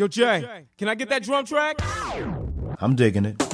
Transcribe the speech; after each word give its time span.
Yo, 0.00 0.08
Jay, 0.08 0.66
can 0.78 0.88
I 0.88 0.94
get 0.94 1.10
that 1.10 1.22
drum 1.22 1.44
track? 1.44 1.76
I'm 2.80 2.96
digging 2.96 3.26
it. 3.26 3.36
Put 3.36 3.50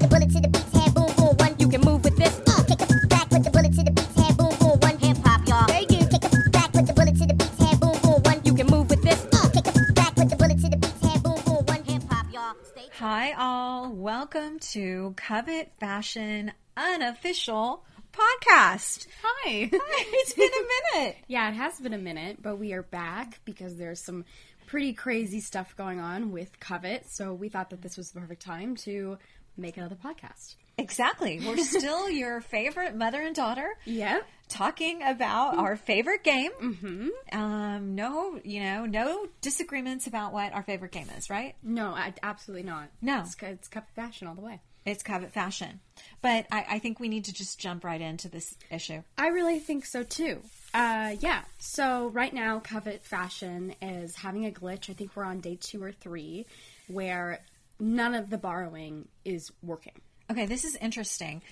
the 0.00 0.08
bullet 0.08 0.30
to 0.30 0.40
the 0.40 0.48
beat's 0.50 0.72
head, 0.72 0.94
boom, 0.94 1.12
boom, 1.14 1.36
one. 1.36 1.54
You 1.58 1.68
can 1.68 1.82
move 1.82 2.02
with 2.02 2.16
this. 2.16 2.40
Uh, 2.48 2.64
kick 2.64 2.80
it 2.80 3.08
back, 3.10 3.28
put 3.28 3.44
the 3.44 3.50
bullet 3.50 3.74
to 3.74 3.82
the 3.84 3.90
beat's 3.90 4.18
head, 4.18 4.38
boom, 4.38 4.48
boom, 4.58 4.78
one. 4.80 4.96
Hip 4.96 5.18
hop, 5.18 5.46
y'all. 5.46 5.66
There 5.66 5.82
you 5.82 6.06
kick 6.08 6.24
it 6.24 6.52
back, 6.52 6.72
put 6.72 6.86
the 6.86 6.94
bullet 6.94 7.16
to 7.16 7.26
the 7.26 7.34
beat's 7.34 7.58
head, 7.58 7.80
boom, 7.80 7.92
boom, 8.00 8.22
one. 8.22 8.40
You 8.42 8.54
can 8.54 8.66
move 8.68 8.88
with 8.88 9.02
this. 9.02 9.26
Uh, 9.30 9.50
kick 9.50 9.66
it 9.66 9.94
back, 9.94 10.14
put 10.14 10.30
the 10.30 10.36
bullet 10.36 10.58
to 10.58 10.70
the 10.70 10.76
beat's 10.78 11.02
head, 11.06 11.22
boom, 11.22 11.36
boom, 11.44 11.62
one. 11.66 11.84
Hip 11.84 12.02
hop, 12.08 12.32
y'all. 12.32 12.54
Stay 12.64 12.88
Hi, 12.94 13.32
all. 13.36 13.92
Welcome 13.92 14.58
to 14.72 15.12
Covet 15.18 15.72
Fashion 15.78 16.52
Unofficial 16.78 17.84
Podcast. 18.20 19.06
Hi. 19.22 19.70
It's 19.72 20.34
been 20.34 20.50
a 20.50 20.98
minute. 20.98 21.16
yeah, 21.28 21.48
it 21.48 21.54
has 21.54 21.80
been 21.80 21.94
a 21.94 21.98
minute, 21.98 22.42
but 22.42 22.58
we 22.58 22.72
are 22.74 22.82
back 22.82 23.40
because 23.44 23.76
there's 23.76 24.00
some 24.00 24.24
pretty 24.66 24.92
crazy 24.92 25.40
stuff 25.40 25.74
going 25.76 26.00
on 26.00 26.30
with 26.30 26.60
Covet. 26.60 27.08
So 27.08 27.32
we 27.32 27.48
thought 27.48 27.70
that 27.70 27.80
this 27.80 27.96
was 27.96 28.10
the 28.10 28.20
perfect 28.20 28.42
time 28.42 28.76
to 28.76 29.16
make 29.56 29.76
another 29.78 29.96
podcast. 29.96 30.56
Exactly. 30.76 31.40
We're 31.40 31.56
still 31.64 32.10
your 32.10 32.40
favorite 32.40 32.94
mother 32.94 33.20
and 33.22 33.34
daughter. 33.34 33.68
Yep. 33.86 34.26
Talking 34.48 35.02
about 35.02 35.56
our 35.56 35.76
favorite 35.76 36.22
game. 36.22 36.50
Mm-hmm. 36.60 37.08
Um, 37.32 37.94
no, 37.94 38.38
you 38.44 38.60
know, 38.60 38.84
no 38.84 39.26
disagreements 39.40 40.06
about 40.06 40.32
what 40.32 40.52
our 40.52 40.62
favorite 40.62 40.92
game 40.92 41.08
is, 41.16 41.30
right? 41.30 41.54
No, 41.62 41.94
I, 41.94 42.12
absolutely 42.22 42.64
not. 42.64 42.90
No. 43.00 43.20
It's, 43.20 43.36
it's 43.40 43.68
Covet 43.68 43.88
Fashion 43.94 44.26
all 44.26 44.34
the 44.34 44.42
way. 44.42 44.60
It's 44.84 45.02
Covet 45.02 45.32
Fashion. 45.32 45.80
But 46.22 46.46
I, 46.50 46.64
I 46.70 46.78
think 46.78 47.00
we 47.00 47.08
need 47.08 47.26
to 47.26 47.32
just 47.32 47.58
jump 47.58 47.84
right 47.84 48.00
into 48.00 48.28
this 48.28 48.56
issue. 48.70 49.02
I 49.18 49.28
really 49.28 49.58
think 49.58 49.84
so 49.84 50.02
too. 50.02 50.42
Uh, 50.72 51.16
yeah. 51.20 51.42
So 51.58 52.08
right 52.08 52.32
now, 52.32 52.60
Covet 52.60 53.04
Fashion 53.04 53.74
is 53.82 54.16
having 54.16 54.46
a 54.46 54.50
glitch. 54.50 54.88
I 54.88 54.94
think 54.94 55.14
we're 55.14 55.24
on 55.24 55.40
day 55.40 55.58
two 55.60 55.82
or 55.82 55.92
three, 55.92 56.46
where 56.88 57.40
none 57.78 58.14
of 58.14 58.30
the 58.30 58.38
borrowing 58.38 59.08
is 59.24 59.50
working. 59.62 60.00
Okay, 60.30 60.46
this 60.46 60.64
is 60.64 60.76
interesting 60.76 61.42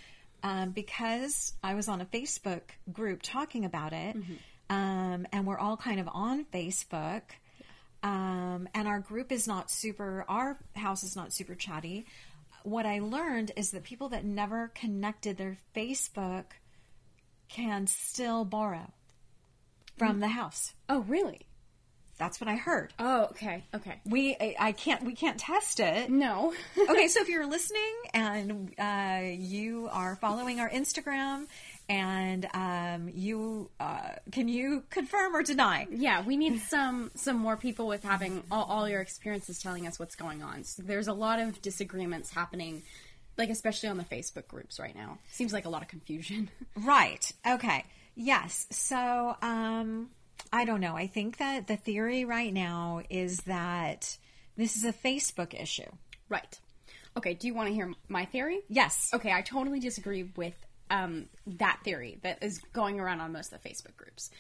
um, 0.42 0.70
because 0.70 1.52
I 1.64 1.74
was 1.74 1.88
on 1.88 2.00
a 2.00 2.04
Facebook 2.06 2.62
group 2.92 3.20
talking 3.22 3.64
about 3.64 3.92
it, 3.92 4.16
um, 4.70 5.26
and 5.32 5.46
we're 5.46 5.58
all 5.58 5.76
kind 5.76 6.00
of 6.00 6.08
on 6.12 6.44
Facebook. 6.44 7.22
Um, 8.00 8.68
and 8.74 8.86
our 8.86 9.00
group 9.00 9.32
is 9.32 9.48
not 9.48 9.72
super, 9.72 10.24
our 10.28 10.56
house 10.76 11.02
is 11.02 11.16
not 11.16 11.32
super 11.32 11.56
chatty. 11.56 12.06
What 12.68 12.84
I 12.84 12.98
learned 12.98 13.52
is 13.56 13.70
that 13.70 13.82
people 13.82 14.10
that 14.10 14.26
never 14.26 14.70
connected 14.74 15.38
their 15.38 15.56
Facebook 15.74 16.44
can 17.48 17.86
still 17.86 18.44
borrow 18.44 18.92
from 19.96 20.20
the 20.20 20.28
house. 20.28 20.74
Oh, 20.86 21.00
really? 21.00 21.46
That's 22.18 22.42
what 22.42 22.48
I 22.48 22.56
heard. 22.56 22.92
Oh, 22.98 23.28
okay. 23.30 23.64
Okay. 23.74 24.00
We, 24.04 24.36
I, 24.38 24.54
I 24.60 24.72
can't, 24.72 25.02
we 25.02 25.14
can't 25.14 25.38
test 25.38 25.80
it. 25.80 26.10
No. 26.10 26.52
okay, 26.90 27.08
so 27.08 27.22
if 27.22 27.30
you're 27.30 27.46
listening 27.46 27.94
and 28.12 28.70
uh, 28.78 29.22
you 29.24 29.88
are 29.90 30.16
following 30.16 30.60
our 30.60 30.68
Instagram 30.68 31.46
and 31.88 32.46
um, 32.54 33.10
you 33.14 33.70
uh, 33.80 34.10
can 34.30 34.48
you 34.48 34.82
confirm 34.90 35.34
or 35.34 35.42
deny? 35.42 35.86
Yeah, 35.90 36.22
we 36.22 36.36
need 36.36 36.60
some 36.60 37.10
some 37.14 37.36
more 37.36 37.56
people 37.56 37.86
with 37.86 38.02
having 38.02 38.42
all, 38.50 38.64
all 38.64 38.88
your 38.88 39.00
experiences 39.00 39.58
telling 39.62 39.86
us 39.86 39.98
what's 39.98 40.14
going 40.14 40.42
on. 40.42 40.64
So 40.64 40.82
there's 40.82 41.08
a 41.08 41.12
lot 41.12 41.40
of 41.40 41.60
disagreements 41.62 42.30
happening, 42.30 42.82
like 43.38 43.48
especially 43.50 43.88
on 43.88 43.96
the 43.96 44.04
Facebook 44.04 44.48
groups 44.48 44.78
right 44.78 44.94
now. 44.94 45.18
Seems 45.30 45.52
like 45.52 45.64
a 45.64 45.70
lot 45.70 45.82
of 45.82 45.88
confusion. 45.88 46.50
Right. 46.76 47.30
Okay. 47.46 47.84
Yes. 48.14 48.66
So 48.70 49.36
um, 49.42 50.10
I 50.52 50.64
don't 50.64 50.80
know. 50.80 50.96
I 50.96 51.06
think 51.06 51.38
that 51.38 51.66
the 51.66 51.76
theory 51.76 52.24
right 52.24 52.52
now 52.52 53.02
is 53.10 53.38
that 53.46 54.16
this 54.56 54.76
is 54.76 54.84
a 54.84 54.92
Facebook 54.92 55.60
issue. 55.60 55.90
right. 56.28 56.58
Okay. 57.16 57.34
Do 57.34 57.46
you 57.48 57.54
want 57.54 57.68
to 57.68 57.74
hear 57.74 57.92
my 58.08 58.26
theory? 58.26 58.60
Yes. 58.68 59.10
Okay, 59.12 59.32
I 59.32 59.42
totally 59.42 59.80
disagree 59.80 60.30
with 60.36 60.54
um, 60.90 61.26
that 61.46 61.80
theory 61.84 62.18
that 62.22 62.42
is 62.42 62.58
going 62.72 63.00
around 63.00 63.20
on 63.20 63.32
most 63.32 63.52
of 63.52 63.62
the 63.62 63.68
Facebook 63.68 63.96
groups. 63.96 64.30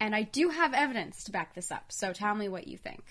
And 0.00 0.14
I 0.14 0.22
do 0.22 0.50
have 0.50 0.74
evidence 0.74 1.24
to 1.24 1.32
back 1.32 1.54
this 1.54 1.70
up, 1.70 1.84
so 1.90 2.12
tell 2.12 2.34
me 2.34 2.48
what 2.48 2.68
you 2.68 2.76
think. 2.76 3.02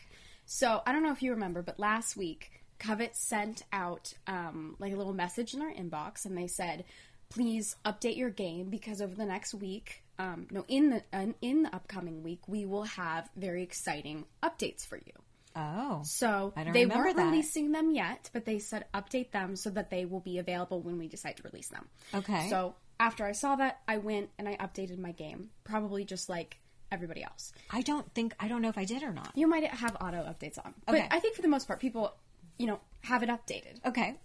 So, 0.45 0.81
I 0.85 0.91
don't 0.91 1.01
know 1.01 1.11
if 1.11 1.23
you 1.23 1.31
remember, 1.31 1.63
but 1.63 1.79
last 1.79 2.15
week, 2.15 2.51
Covet 2.77 3.15
sent 3.15 3.63
out 3.73 4.13
um, 4.27 4.75
like 4.77 4.93
a 4.93 4.95
little 4.95 5.13
message 5.13 5.55
in 5.55 5.61
our 5.63 5.73
inbox, 5.73 6.25
and 6.25 6.37
they 6.37 6.45
said, 6.45 6.83
please 7.29 7.75
update 7.85 8.17
your 8.17 8.29
game 8.29 8.69
because 8.69 9.01
over 9.01 9.15
the 9.15 9.25
next 9.25 9.53
week, 9.53 10.03
um, 10.19 10.47
no, 10.51 10.63
in 10.67 10.91
the 10.91 11.03
uh, 11.11 11.25
in 11.41 11.63
the 11.63 11.75
upcoming 11.75 12.23
week, 12.23 12.47
we 12.47 12.65
will 12.65 12.83
have 12.83 13.29
very 13.35 13.63
exciting 13.63 14.25
updates 14.43 14.85
for 14.85 14.97
you. 14.97 15.13
Oh. 15.55 16.01
So 16.03 16.53
I 16.55 16.63
don't 16.63 16.73
they 16.73 16.85
weren't 16.85 17.15
that. 17.15 17.25
releasing 17.25 17.71
them 17.71 17.91
yet, 17.91 18.29
but 18.33 18.45
they 18.45 18.59
said 18.59 18.85
update 18.93 19.31
them 19.31 19.55
so 19.55 19.69
that 19.71 19.89
they 19.89 20.05
will 20.05 20.19
be 20.19 20.37
available 20.37 20.81
when 20.81 20.97
we 20.97 21.07
decide 21.07 21.37
to 21.37 21.43
release 21.43 21.69
them. 21.69 21.87
Okay. 22.13 22.49
So 22.49 22.75
after 22.99 23.25
I 23.25 23.31
saw 23.33 23.55
that, 23.57 23.79
I 23.87 23.97
went 23.97 24.29
and 24.37 24.47
I 24.47 24.55
updated 24.57 24.97
my 24.99 25.11
game, 25.11 25.49
probably 25.63 26.05
just 26.05 26.29
like 26.29 26.57
everybody 26.91 27.23
else. 27.23 27.51
I 27.71 27.81
don't 27.81 28.09
think 28.13 28.33
I 28.39 28.47
don't 28.47 28.61
know 28.61 28.69
if 28.69 28.77
I 28.77 28.85
did 28.85 29.03
or 29.03 29.11
not. 29.11 29.31
You 29.35 29.47
might 29.47 29.65
have 29.65 29.95
auto 29.99 30.17
updates 30.17 30.57
on, 30.63 30.73
but 30.85 30.95
Okay. 30.95 31.07
I 31.11 31.19
think 31.19 31.35
for 31.35 31.41
the 31.41 31.47
most 31.47 31.67
part, 31.67 31.79
people, 31.79 32.13
you 32.57 32.67
know, 32.67 32.79
have 33.01 33.23
it 33.23 33.29
updated. 33.29 33.85
Okay. 33.85 34.15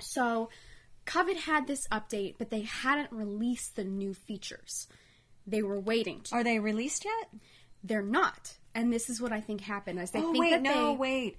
So 0.00 0.48
Covet 1.04 1.36
had 1.36 1.66
this 1.66 1.86
update, 1.88 2.34
but 2.38 2.50
they 2.50 2.62
hadn't 2.62 3.12
released 3.12 3.76
the 3.76 3.84
new 3.84 4.14
features. 4.14 4.88
They 5.46 5.62
were 5.62 5.80
waiting. 5.80 6.20
To. 6.22 6.36
Are 6.36 6.44
they 6.44 6.58
released 6.58 7.04
yet? 7.04 7.40
They're 7.84 8.02
not, 8.02 8.56
and 8.74 8.92
this 8.92 9.08
is 9.08 9.20
what 9.20 9.32
I 9.32 9.40
think 9.40 9.60
happened. 9.60 10.00
Is 10.00 10.10
they 10.10 10.18
Oh 10.20 10.32
think 10.32 10.42
wait, 10.44 10.50
that 10.50 10.62
no, 10.62 10.92
they, 10.92 10.96
wait. 10.96 11.36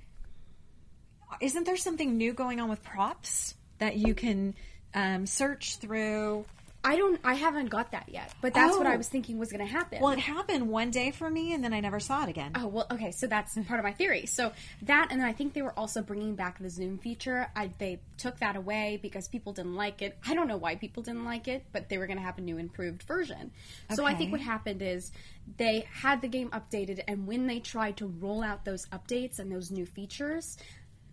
Isn't 1.41 1.65
there 1.65 1.77
something 1.77 2.17
new 2.17 2.33
going 2.33 2.59
on 2.59 2.69
with 2.69 2.81
props 2.83 3.53
that 3.77 3.97
you 3.97 4.15
can 4.15 4.55
um, 4.93 5.25
search 5.25 5.77
through? 5.77 6.45
I 6.81 6.95
don't. 6.95 7.19
I 7.25 7.33
haven't 7.33 7.65
got 7.65 7.91
that 7.91 8.07
yet, 8.07 8.33
but 8.41 8.53
that's 8.53 8.77
what 8.77 8.87
Oh. 8.87 8.91
I 8.91 8.95
was 8.95 9.09
thinking 9.09 9.37
was 9.37 9.51
going 9.51 9.65
to 9.65 9.71
happen. 9.71 9.99
Well, 10.01 10.13
it 10.13 10.19
happened 10.19 10.69
one 10.69 10.91
day 10.91 11.11
for 11.11 11.29
me, 11.29 11.53
and 11.53 11.61
then 11.61 11.73
I 11.73 11.81
never 11.81 11.99
saw 11.99 12.23
it 12.23 12.29
again. 12.29 12.53
Oh 12.55 12.67
well, 12.67 12.87
okay. 12.89 13.11
So 13.11 13.27
that's 13.27 13.55
part 13.67 13.79
of 13.79 13.83
my 13.83 13.91
theory. 13.91 14.25
So 14.27 14.53
that, 14.83 15.09
and 15.11 15.19
then 15.19 15.27
I 15.27 15.33
think 15.33 15.53
they 15.53 15.61
were 15.61 15.77
also 15.77 16.01
bringing 16.01 16.35
back 16.35 16.57
the 16.57 16.69
Zoom 16.69 16.97
feature. 16.97 17.51
I, 17.53 17.69
they 17.79 17.99
took 18.17 18.39
that 18.39 18.55
away 18.55 18.97
because 19.01 19.27
people 19.27 19.51
didn't 19.51 19.75
like 19.75 20.01
it. 20.01 20.17
I 20.25 20.33
don't 20.33 20.47
know 20.47 20.55
why 20.55 20.75
people 20.75 21.03
didn't 21.03 21.25
like 21.25 21.49
it, 21.49 21.65
but 21.73 21.89
they 21.89 21.97
were 21.97 22.07
going 22.07 22.17
to 22.17 22.23
have 22.23 22.37
a 22.37 22.41
new 22.41 22.57
improved 22.57 23.03
version. 23.03 23.51
So 23.93 24.05
I 24.05 24.15
think 24.15 24.31
what 24.31 24.39
happened 24.41 24.81
is 24.81 25.11
they 25.57 25.85
had 25.91 26.21
the 26.21 26.29
game 26.29 26.49
updated, 26.51 27.01
and 27.09 27.27
when 27.27 27.45
they 27.45 27.59
tried 27.59 27.97
to 27.97 28.07
roll 28.07 28.41
out 28.41 28.63
those 28.63 28.85
updates 28.87 29.39
and 29.39 29.51
those 29.51 29.69
new 29.69 29.85
features, 29.85 30.57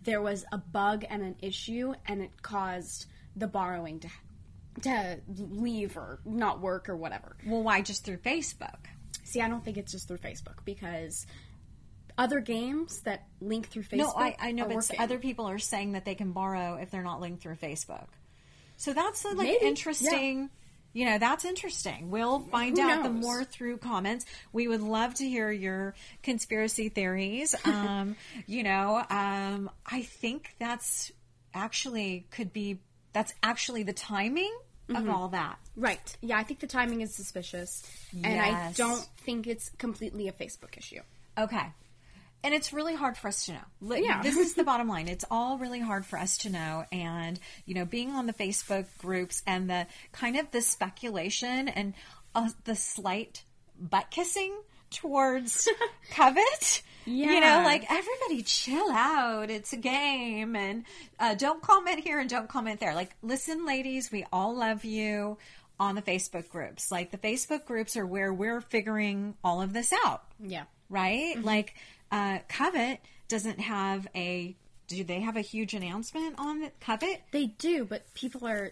there 0.03 0.21
was 0.21 0.45
a 0.53 0.57
bug 0.57 1.03
and 1.09 1.21
an 1.23 1.35
issue, 1.41 1.93
and 2.05 2.21
it 2.21 2.41
caused 2.41 3.07
the 3.35 3.47
borrowing 3.47 3.99
to 3.99 4.07
to 4.83 5.19
leave 5.37 5.97
or 5.97 6.19
not 6.25 6.61
work 6.61 6.89
or 6.89 6.95
whatever. 6.95 7.35
Well, 7.45 7.63
why 7.63 7.81
just 7.81 8.05
through 8.05 8.17
Facebook? 8.17 8.85
See, 9.23 9.41
I 9.41 9.47
don't 9.47 9.63
think 9.63 9.77
it's 9.77 9.91
just 9.91 10.07
through 10.07 10.19
Facebook 10.19 10.63
because 10.65 11.25
other 12.17 12.39
games 12.39 13.01
that 13.01 13.25
link 13.41 13.69
through 13.69 13.83
Facebook. 13.83 13.97
No, 13.97 14.13
I, 14.15 14.35
I 14.39 14.51
know, 14.51 14.65
but 14.65 14.75
working. 14.75 14.99
other 14.99 15.19
people 15.19 15.45
are 15.45 15.59
saying 15.59 15.93
that 15.93 16.05
they 16.05 16.15
can 16.15 16.31
borrow 16.31 16.75
if 16.75 16.91
they're 16.91 17.03
not 17.03 17.21
linked 17.21 17.41
through 17.41 17.55
Facebook. 17.55 18.07
So 18.77 18.93
that's 18.93 19.25
uh, 19.25 19.29
like 19.29 19.47
Maybe, 19.47 19.65
interesting. 19.65 20.49
You 20.93 21.05
know, 21.05 21.19
that's 21.19 21.45
interesting. 21.45 22.09
We'll 22.09 22.39
find 22.39 22.77
Who 22.77 22.89
out 22.89 23.03
the 23.03 23.09
more 23.09 23.43
through 23.43 23.77
comments. 23.77 24.25
We 24.51 24.67
would 24.67 24.81
love 24.81 25.13
to 25.15 25.27
hear 25.27 25.51
your 25.51 25.93
conspiracy 26.23 26.89
theories. 26.89 27.53
Um, 27.65 28.15
you 28.47 28.63
know, 28.63 29.03
um, 29.09 29.69
I 29.85 30.01
think 30.01 30.55
that's 30.57 31.11
actually 31.53 32.25
could 32.31 32.53
be 32.53 32.79
that's 33.13 33.33
actually 33.43 33.83
the 33.83 33.93
timing 33.93 34.55
Mm-hmm. 34.89 35.09
of 35.09 35.09
all 35.09 35.27
that. 35.29 35.57
right. 35.75 36.17
Yeah, 36.21 36.37
I 36.37 36.43
think 36.43 36.61
the 36.61 36.67
timing 36.67 37.01
is 37.01 37.13
suspicious, 37.13 37.83
and 38.23 38.39
I 38.39 38.71
don't 38.71 39.05
think 39.17 39.45
it's 39.45 39.69
completely 39.77 40.27
a 40.29 40.31
Facebook 40.31 40.77
issue. 40.77 41.01
Okay. 41.37 41.73
And 42.43 42.53
it's 42.53 42.71
really 42.71 42.95
hard 42.95 43.17
for 43.17 43.27
us 43.27 43.47
to 43.47 43.53
know. 43.53 43.95
Yeah. 43.95 44.21
This 44.21 44.37
is 44.37 44.53
the 44.53 44.63
bottom 44.71 44.87
line. 44.87 45.07
It's 45.07 45.25
all 45.29 45.57
really 45.57 45.79
hard 45.79 46.05
for 46.05 46.17
us 46.17 46.37
to 46.39 46.49
know. 46.49 46.85
And, 46.91 47.39
you 47.65 47.73
know, 47.73 47.83
being 47.83 48.11
on 48.11 48.27
the 48.27 48.33
Facebook 48.33 48.85
groups 48.99 49.43
and 49.45 49.69
the 49.69 49.87
kind 50.11 50.37
of 50.37 50.49
the 50.51 50.61
speculation 50.61 51.67
and 51.67 51.93
uh, 52.35 52.49
the 52.63 52.75
slight 52.75 53.43
butt 53.79 54.09
kissing 54.11 54.53
towards 54.91 55.67
Covet. 56.11 56.81
You 57.05 57.39
know, 57.39 57.61
like 57.63 57.85
everybody 57.89 58.43
chill 58.43 58.91
out. 58.91 59.49
It's 59.49 59.71
a 59.71 59.77
game 59.77 60.57
and 60.57 60.83
uh, 61.19 61.35
don't 61.35 61.61
comment 61.61 62.01
here 62.01 62.19
and 62.19 62.29
don't 62.29 62.49
comment 62.49 62.81
there. 62.81 62.93
Like, 62.93 63.15
listen, 63.21 63.65
ladies, 63.65 64.11
we 64.11 64.25
all 64.33 64.53
love 64.53 64.83
you 64.83 65.37
on 65.79 65.95
the 65.95 66.01
Facebook 66.01 66.49
groups. 66.49 66.91
Like, 66.91 67.11
the 67.11 67.17
Facebook 67.17 67.65
groups 67.65 67.95
are 67.95 68.05
where 68.05 68.33
we're 68.33 68.59
figuring 68.59 69.35
all 69.43 69.61
of 69.61 69.71
this 69.71 69.93
out 70.05 70.23
Yeah. 70.39 70.63
right? 70.89 71.41
Like 71.41 71.75
uh, 72.11 72.39
Covet 72.49 72.99
doesn't 73.29 73.59
have 73.61 74.07
a. 74.15 74.55
Do 74.87 75.03
they 75.03 75.19
have 75.21 75.35
a 75.37 75.41
huge 75.41 75.73
announcement 75.73 76.35
on 76.37 76.69
Covet? 76.81 77.21
They 77.31 77.47
do, 77.47 77.83
but 77.85 78.13
people 78.13 78.47
are 78.47 78.71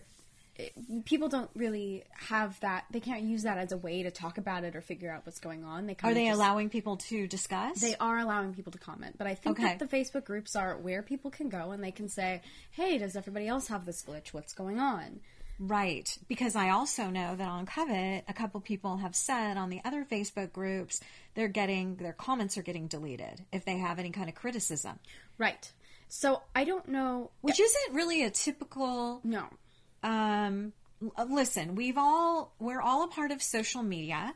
people 1.05 1.27
don't 1.29 1.49
really 1.55 2.03
have 2.11 2.59
that. 2.61 2.85
They 2.91 2.99
can't 2.99 3.23
use 3.23 3.43
that 3.43 3.57
as 3.57 3.71
a 3.71 3.77
way 3.77 4.03
to 4.03 4.11
talk 4.11 4.37
about 4.37 4.63
it 4.63 4.75
or 4.75 4.81
figure 4.81 5.11
out 5.11 5.25
what's 5.25 5.39
going 5.39 5.63
on. 5.63 5.85
They 5.85 5.95
Are 6.03 6.13
they 6.13 6.25
just, 6.27 6.35
allowing 6.37 6.69
people 6.69 6.97
to 6.97 7.27
discuss? 7.27 7.79
They 7.81 7.95
are 7.97 8.19
allowing 8.19 8.53
people 8.53 8.71
to 8.71 8.77
comment, 8.79 9.17
but 9.17 9.27
I 9.27 9.35
think 9.35 9.59
Okay. 9.59 9.75
that 9.77 9.79
the 9.79 9.87
Facebook 9.97 10.23
groups 10.25 10.55
are 10.55 10.77
where 10.77 11.01
people 11.03 11.31
can 11.31 11.49
go 11.49 11.71
and 11.71 11.83
they 11.83 11.91
can 11.91 12.07
say, 12.09 12.41
"Hey, 12.71 12.97
does 12.97 13.15
everybody 13.15 13.47
else 13.47 13.67
have 13.67 13.85
this 13.85 14.03
glitch? 14.03 14.29
What's 14.33 14.53
going 14.53 14.79
on?" 14.79 15.19
Right. 15.57 16.17
Because 16.27 16.55
I 16.57 16.69
also 16.71 17.09
know 17.09 17.35
that 17.35 17.47
on 17.47 17.65
Covet, 17.65 18.25
a 18.27 18.33
couple 18.33 18.59
people 18.59 18.97
have 18.97 19.15
said 19.15 19.55
on 19.55 19.69
the 19.69 19.79
other 19.85 20.03
Facebook 20.03 20.51
groups, 20.51 20.99
they're 21.33 21.47
getting, 21.47 21.95
their 21.95 22.11
comments 22.11 22.57
are 22.57 22.61
getting 22.61 22.87
deleted 22.87 23.45
if 23.53 23.63
they 23.63 23.77
have 23.77 23.97
any 23.99 24.11
kind 24.11 24.27
of 24.29 24.35
criticism, 24.35 24.99
Right. 25.37 25.71
So 26.07 26.43
I 26.53 26.65
don't 26.65 26.87
know. 26.89 27.31
which 27.41 27.59
isn't 27.59 27.93
really 27.95 28.23
a 28.23 28.29
typical, 28.29 29.21
No. 29.23 29.47
Um, 30.05 30.71
listen, 31.27 31.75
we've 31.75 31.97
all, 31.97 32.53
we're 32.59 32.81
all 32.81 33.03
a 33.03 33.07
part 33.07 33.31
of 33.31 33.41
social 33.41 33.81
media 33.81 34.33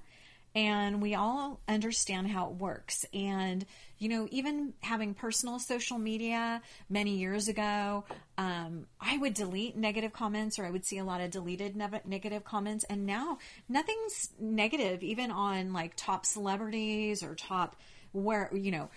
and 0.55 0.99
we 0.99 1.13
all 1.13 1.59
understand 1.67 2.27
how 2.27 2.47
it 2.47 2.55
works. 2.55 3.05
And, 3.13 3.63
you 3.99 4.09
know, 4.09 4.27
even 4.31 4.73
having 4.81 5.13
personal 5.13 5.59
social 5.59 5.99
media 5.99 6.63
many 6.89 7.17
years 7.17 7.47
ago, 7.47 8.03
um, 8.37 8.87
I 8.99 9.17
would 9.17 9.35
delete 9.35 9.77
negative 9.77 10.11
comments 10.11 10.57
or 10.57 10.65
I 10.65 10.71
would 10.71 10.85
see 10.85 10.97
a 10.97 11.05
lot 11.05 11.21
of 11.21 11.29
deleted 11.29 11.75
nev- 11.75 12.05
negative 12.05 12.43
comments. 12.43 12.83
And 12.89 13.05
now 13.05 13.37
nothing's 13.67 14.31
negative, 14.39 15.03
even 15.03 15.29
on 15.29 15.71
like 15.71 15.93
top 15.95 16.25
celebrities 16.25 17.21
or 17.21 17.35
top 17.35 17.75
where 18.11 18.49
you 18.53 18.71
know 18.71 18.89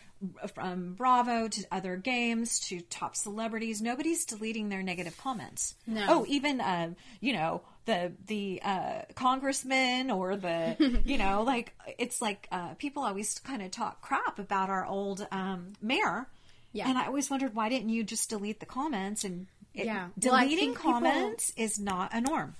from 0.55 0.95
bravo 0.95 1.49
to 1.49 1.65
other 1.73 1.97
games 1.97 2.61
to 2.61 2.81
top 2.83 3.17
celebrities 3.17 3.81
nobody's 3.83 4.25
deleting 4.25 4.69
their 4.69 4.83
negative 4.83 5.17
comments 5.19 5.75
No. 5.87 6.05
oh 6.09 6.25
even 6.29 6.61
uh, 6.61 6.91
you 7.21 7.33
know 7.33 7.63
the 7.87 8.13
the 8.27 8.61
uh, 8.65 9.03
congressman 9.15 10.11
or 10.11 10.37
the 10.37 11.01
you 11.05 11.19
know 11.19 11.43
like 11.43 11.73
it's 11.99 12.21
like 12.23 12.47
uh, 12.53 12.75
people 12.75 13.03
always 13.03 13.39
kind 13.41 13.63
of 13.63 13.71
talk 13.71 14.01
crap 14.01 14.39
about 14.39 14.71
our 14.71 14.87
old 14.87 15.27
um, 15.33 15.73
mayor 15.83 16.27
Yeah. 16.73 16.89
and 16.89 16.97
i 16.99 17.07
always 17.07 17.29
wondered 17.31 17.55
why 17.55 17.69
didn't 17.69 17.89
you 17.89 18.05
just 18.05 18.31
delete 18.31 18.61
the 18.61 18.67
comments 18.67 19.25
and 19.25 19.47
it- 19.75 19.87
Yeah. 19.87 20.03
Well, 20.03 20.13
deleting 20.19 20.59
think 20.59 20.77
people- 20.79 20.93
comments 20.93 21.53
is 21.57 21.79
not 21.81 22.15
a 22.15 22.21
norm 22.21 22.55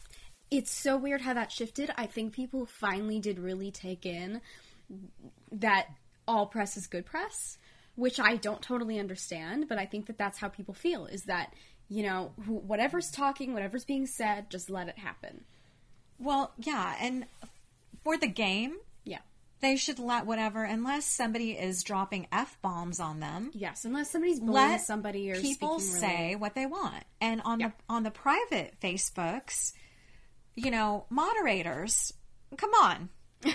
it's 0.51 0.71
so 0.71 0.99
weird 0.99 1.23
how 1.23 1.33
that 1.33 1.51
shifted. 1.51 1.91
I 1.97 2.05
think 2.05 2.35
people 2.35 2.67
finally 2.67 3.21
did 3.21 3.39
really 3.39 3.71
take 3.71 4.05
in 4.05 4.43
that 5.53 5.87
all 6.29 6.47
press 6.47 6.77
is 6.77 6.87
good 6.87 7.05
press, 7.07 7.59
which 7.97 8.19
I 8.21 8.37
don't 8.37 8.63
totally 8.63 8.99
understand, 8.99 9.67
but 9.69 9.79
I 9.79 9.87
think 9.87 10.07
that 10.07 10.19
that's 10.19 10.39
how 10.39 10.49
people 10.49 10.75
feel 10.75 11.07
is 11.07 11.25
that, 11.25 11.53
you 11.89 12.03
know, 12.05 12.33
who, 12.47 12.55
whatever's 12.55 13.11
talking, 13.11 13.53
whatever's 13.53 13.85
being 13.85 14.07
said, 14.07 14.49
just 14.51 14.71
let 14.71 14.89
it 14.89 14.99
happen. 14.99 15.45
well 16.19 16.53
yeah 16.59 16.95
and 17.01 17.27
for 18.05 18.17
the 18.17 18.27
game 18.29 18.77
Yeah. 19.05 19.19
they 19.61 19.77
should 19.77 19.99
let 19.99 20.25
whatever 20.27 20.63
unless 20.65 21.05
somebody 21.05 21.53
is 21.53 21.83
dropping 21.83 22.27
f 22.31 22.57
bombs 22.63 23.01
on 23.01 23.19
them 23.21 23.51
Yes, 23.55 23.85
unless 23.85 24.11
somebody's 24.11 24.39
bullying 24.41 24.79
somebody 24.79 25.31
or 25.33 25.41
people 25.41 25.81
say 25.81 26.23
really- 26.29 26.37
what 26.37 26.55
they 26.55 26.67
want 26.67 27.03
and 27.21 27.41
on 27.45 27.59
Yeah. 27.61 27.69
the 27.69 27.95
on 27.95 28.03
the 28.05 28.11
private 28.13 28.75
facebooks 28.81 29.73
you 30.55 30.71
know 30.71 31.07
moderators 31.11 32.13
come 32.57 32.71
on 32.75 33.09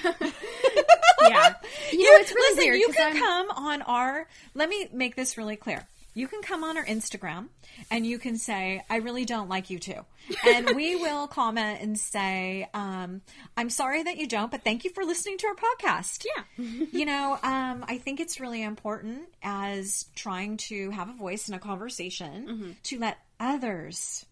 yeah. 1.30 1.54
You 1.92 2.04
know, 2.12 2.20
it's 2.20 2.32
really 2.32 2.56
listen 2.56 2.70
weird. 2.72 2.80
you 2.80 2.90
can 2.94 3.08
I'm- 3.18 3.18
come 3.18 3.52
on 3.66 3.82
our 3.84 4.28
let 4.54 4.70
me 4.70 4.88
make 4.92 5.16
this 5.16 5.38
really 5.38 5.56
clear 5.56 5.88
you 6.14 6.28
can 6.28 6.42
come 6.42 6.64
on 6.64 6.78
our 6.78 6.86
Instagram 6.86 7.50
and 7.92 8.04
you 8.04 8.18
can 8.18 8.40
say, 8.40 8.82
I 8.90 8.96
really 8.96 9.24
don't 9.24 9.50
like 9.50 9.70
you 9.70 9.78
too. 9.78 10.04
And 10.48 10.76
we 10.76 10.96
will 11.00 11.28
comment 11.28 11.80
and 11.80 11.96
say, 11.96 12.68
um, 12.74 13.22
I'm 13.56 13.70
sorry 13.70 14.02
that 14.02 14.18
you 14.18 14.26
don't, 14.26 14.50
but 14.50 14.64
thank 14.64 14.84
you 14.84 14.90
for 14.90 15.04
listening 15.04 15.38
to 15.38 15.46
our 15.48 15.54
podcast. 15.54 16.26
Yeah. 16.26 16.66
you 16.92 17.06
know, 17.06 17.38
um, 17.44 17.86
I 17.88 18.00
think 18.00 18.20
it's 18.20 18.40
really 18.40 18.64
important 18.64 19.26
as 19.44 20.06
trying 20.16 20.58
to 20.58 20.90
have 20.90 21.08
a 21.08 21.14
voice 21.14 21.50
in 21.50 21.54
a 21.54 21.60
conversation 21.60 22.76
to 22.86 22.98
let 22.98 23.20
others 23.40 24.26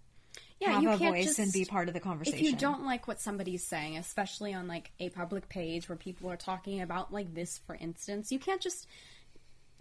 Yeah, 0.65 0.73
have 0.73 0.83
you 0.83 0.89
a 0.89 0.97
can't 0.97 1.15
voice 1.15 1.25
just, 1.25 1.39
and 1.39 1.53
be 1.53 1.65
part 1.65 1.87
of 1.87 1.93
the 1.93 1.99
conversation. 1.99 2.39
If 2.39 2.45
you 2.45 2.55
don't 2.55 2.85
like 2.85 3.07
what 3.07 3.19
somebody's 3.19 3.65
saying, 3.65 3.97
especially 3.97 4.53
on 4.53 4.67
like 4.67 4.91
a 4.99 5.09
public 5.09 5.49
page 5.49 5.87
where 5.89 5.97
people 5.97 6.29
are 6.29 6.37
talking 6.37 6.81
about 6.81 7.13
like 7.13 7.33
this, 7.33 7.59
for 7.65 7.75
instance, 7.75 8.31
you 8.31 8.39
can't 8.39 8.61
just 8.61 8.87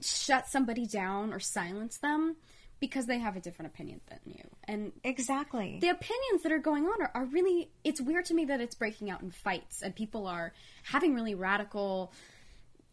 shut 0.00 0.48
somebody 0.48 0.86
down 0.86 1.32
or 1.32 1.40
silence 1.40 1.98
them 1.98 2.36
because 2.81 3.06
they 3.06 3.19
have 3.19 3.36
a 3.36 3.40
different 3.40 3.72
opinion 3.72 4.00
than 4.08 4.19
you. 4.26 4.44
And 4.64 4.92
Exactly. 5.02 5.78
the 5.81 5.88
opinions 5.88 6.42
that 6.42 6.52
are 6.52 6.58
going 6.58 6.84
on 6.84 7.00
are, 7.00 7.10
are 7.14 7.25
really 7.25 7.70
it's 7.82 8.00
weird 8.00 8.26
to 8.26 8.34
me 8.34 8.46
that 8.46 8.60
it's 8.60 8.75
breaking 8.75 9.10
out 9.10 9.22
in 9.22 9.31
fights 9.31 9.82
and 9.82 9.94
people 9.94 10.26
are 10.26 10.52
having 10.82 11.14
really 11.14 11.34
radical 11.34 12.12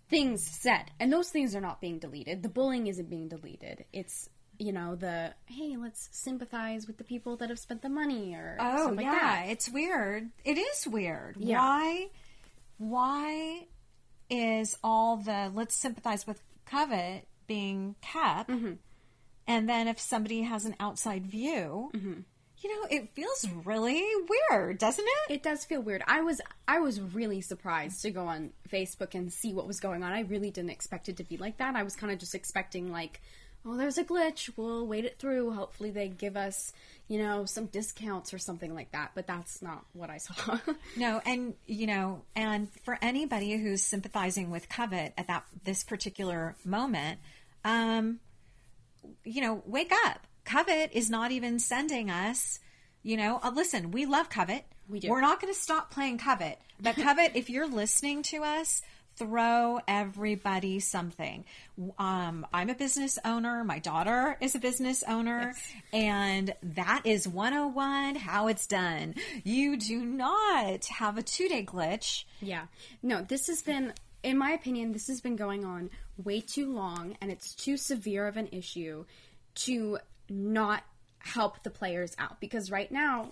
things 0.09 0.43
said 0.45 0.91
and 0.99 1.11
those 1.11 1.29
things 1.29 1.55
are 1.55 1.61
not 1.61 1.79
being 1.79 1.97
deleted 1.97 2.43
the 2.43 2.49
bullying 2.49 2.87
isn't 2.87 3.09
being 3.09 3.29
deleted 3.29 3.85
it's 3.93 4.27
you 4.61 4.71
know 4.71 4.95
the 4.95 5.33
hey 5.47 5.75
let's 5.75 6.07
sympathize 6.11 6.85
with 6.87 6.97
the 6.97 7.03
people 7.03 7.35
that 7.37 7.49
have 7.49 7.57
spent 7.59 7.81
the 7.81 7.89
money 7.89 8.33
or 8.35 8.57
Oh 8.59 8.85
something 8.87 9.05
yeah, 9.05 9.11
like 9.11 9.21
that. 9.21 9.45
it's 9.49 9.69
weird. 9.69 10.29
It 10.45 10.57
is 10.57 10.87
weird. 10.87 11.35
Yeah. 11.39 11.57
Why? 11.59 12.07
Why 12.77 13.67
is 14.29 14.77
all 14.83 15.17
the 15.17 15.51
let's 15.53 15.75
sympathize 15.75 16.25
with 16.25 16.41
covet 16.65 17.27
being 17.47 17.95
kept, 18.01 18.49
Mm-hmm. 18.49 18.73
and 19.47 19.67
then 19.69 19.87
if 19.87 19.99
somebody 19.99 20.41
has 20.43 20.65
an 20.65 20.75
outside 20.79 21.25
view, 21.27 21.91
Mm-hmm. 21.93 22.19
you 22.63 22.75
know, 22.81 22.87
it 22.89 23.09
feels 23.13 23.47
really 23.65 24.03
weird, 24.29 24.77
doesn't 24.77 25.05
it? 25.05 25.33
it 25.33 25.43
does 25.43 25.65
feel 25.65 25.81
weird. 25.81 26.01
I 26.07 26.21
was 26.21 26.39
I 26.67 26.79
was 26.79 27.01
really 27.01 27.41
surprised 27.41 28.01
to 28.03 28.11
go 28.11 28.25
on 28.25 28.51
Facebook 28.69 29.13
and 29.15 29.31
see 29.31 29.53
what 29.53 29.67
was 29.67 29.79
going 29.79 30.01
on. 30.03 30.11
I 30.13 30.21
really 30.21 30.49
didn't 30.51 30.71
expect 30.71 31.09
it 31.09 31.17
to 31.17 31.23
be 31.23 31.37
like 31.37 31.57
that. 31.57 31.75
I 31.75 31.83
was 31.83 31.95
kind 31.95 32.11
of 32.13 32.19
just 32.19 32.33
expecting 32.35 32.91
like, 32.91 33.21
oh, 33.65 33.77
there's 33.77 33.97
a 33.97 34.03
glitch. 34.03 34.49
We'll 34.55 34.87
wait 34.87 35.05
it 35.05 35.19
through. 35.19 35.51
Hopefully 35.51 35.91
they 35.91 36.07
give 36.07 36.35
us, 36.35 36.73
you 37.07 37.19
know, 37.19 37.45
some 37.45 37.65
discounts 37.67 38.33
or 38.33 38.37
something 38.37 38.73
like 38.73 38.91
that. 38.91 39.11
But 39.15 39.27
that's 39.27 39.61
not 39.61 39.85
what 39.93 40.09
I 40.09 40.17
saw. 40.17 40.57
No, 40.97 41.21
and 41.25 41.53
you 41.65 41.87
know, 41.87 42.23
and 42.35 42.67
for 42.83 42.97
anybody 43.01 43.57
who's 43.57 43.81
sympathizing 43.81 44.51
with 44.51 44.69
Covet 44.69 45.13
at 45.17 45.27
that 45.27 45.45
this 45.63 45.83
particular 45.83 46.55
moment, 46.65 47.19
um, 47.63 48.19
you 49.23 49.41
know, 49.41 49.63
wake 49.65 49.91
up. 50.05 50.27
Covet 50.43 50.91
is 50.93 51.09
not 51.09 51.31
even 51.31 51.59
sending 51.59 52.09
us. 52.09 52.59
You 53.03 53.17
know, 53.17 53.39
uh, 53.43 53.51
listen, 53.53 53.91
we 53.91 54.05
love 54.05 54.29
Covet. 54.29 54.65
We 54.87 54.99
do. 54.99 55.09
We're 55.09 55.21
not 55.21 55.39
going 55.39 55.53
to 55.53 55.59
stop 55.59 55.91
playing 55.91 56.17
Covet. 56.17 56.59
But 56.81 56.95
Covet, 57.01 57.31
if 57.35 57.49
you're 57.49 57.67
listening 57.67 58.23
to 58.23 58.43
us, 58.43 58.81
throw 59.15 59.79
everybody 59.87 60.79
something. 60.79 61.45
Um, 61.99 62.45
I'm 62.53 62.69
a 62.69 62.75
business 62.75 63.17
owner. 63.23 63.63
My 63.63 63.79
daughter 63.79 64.37
is 64.41 64.55
a 64.55 64.59
business 64.59 65.03
owner. 65.07 65.53
And 65.93 66.53
that 66.63 67.01
is 67.05 67.27
101 67.27 68.15
how 68.15 68.47
it's 68.47 68.67
done. 68.67 69.15
You 69.43 69.77
do 69.77 70.03
not 70.03 70.85
have 70.85 71.17
a 71.17 71.23
two 71.23 71.47
day 71.47 71.63
glitch. 71.63 72.23
Yeah. 72.41 72.65
No, 73.03 73.21
this 73.21 73.47
has 73.47 73.61
been, 73.61 73.93
in 74.23 74.37
my 74.37 74.51
opinion, 74.51 74.91
this 74.91 75.07
has 75.07 75.21
been 75.21 75.35
going 75.35 75.65
on 75.65 75.89
way 76.17 76.41
too 76.41 76.71
long 76.71 77.15
and 77.21 77.31
it's 77.31 77.53
too 77.53 77.77
severe 77.77 78.27
of 78.27 78.37
an 78.37 78.49
issue 78.51 79.05
to 79.53 79.97
not 80.29 80.83
help 81.19 81.63
the 81.63 81.69
players 81.69 82.15
out 82.17 82.39
because 82.39 82.71
right 82.71 82.91
now 82.91 83.31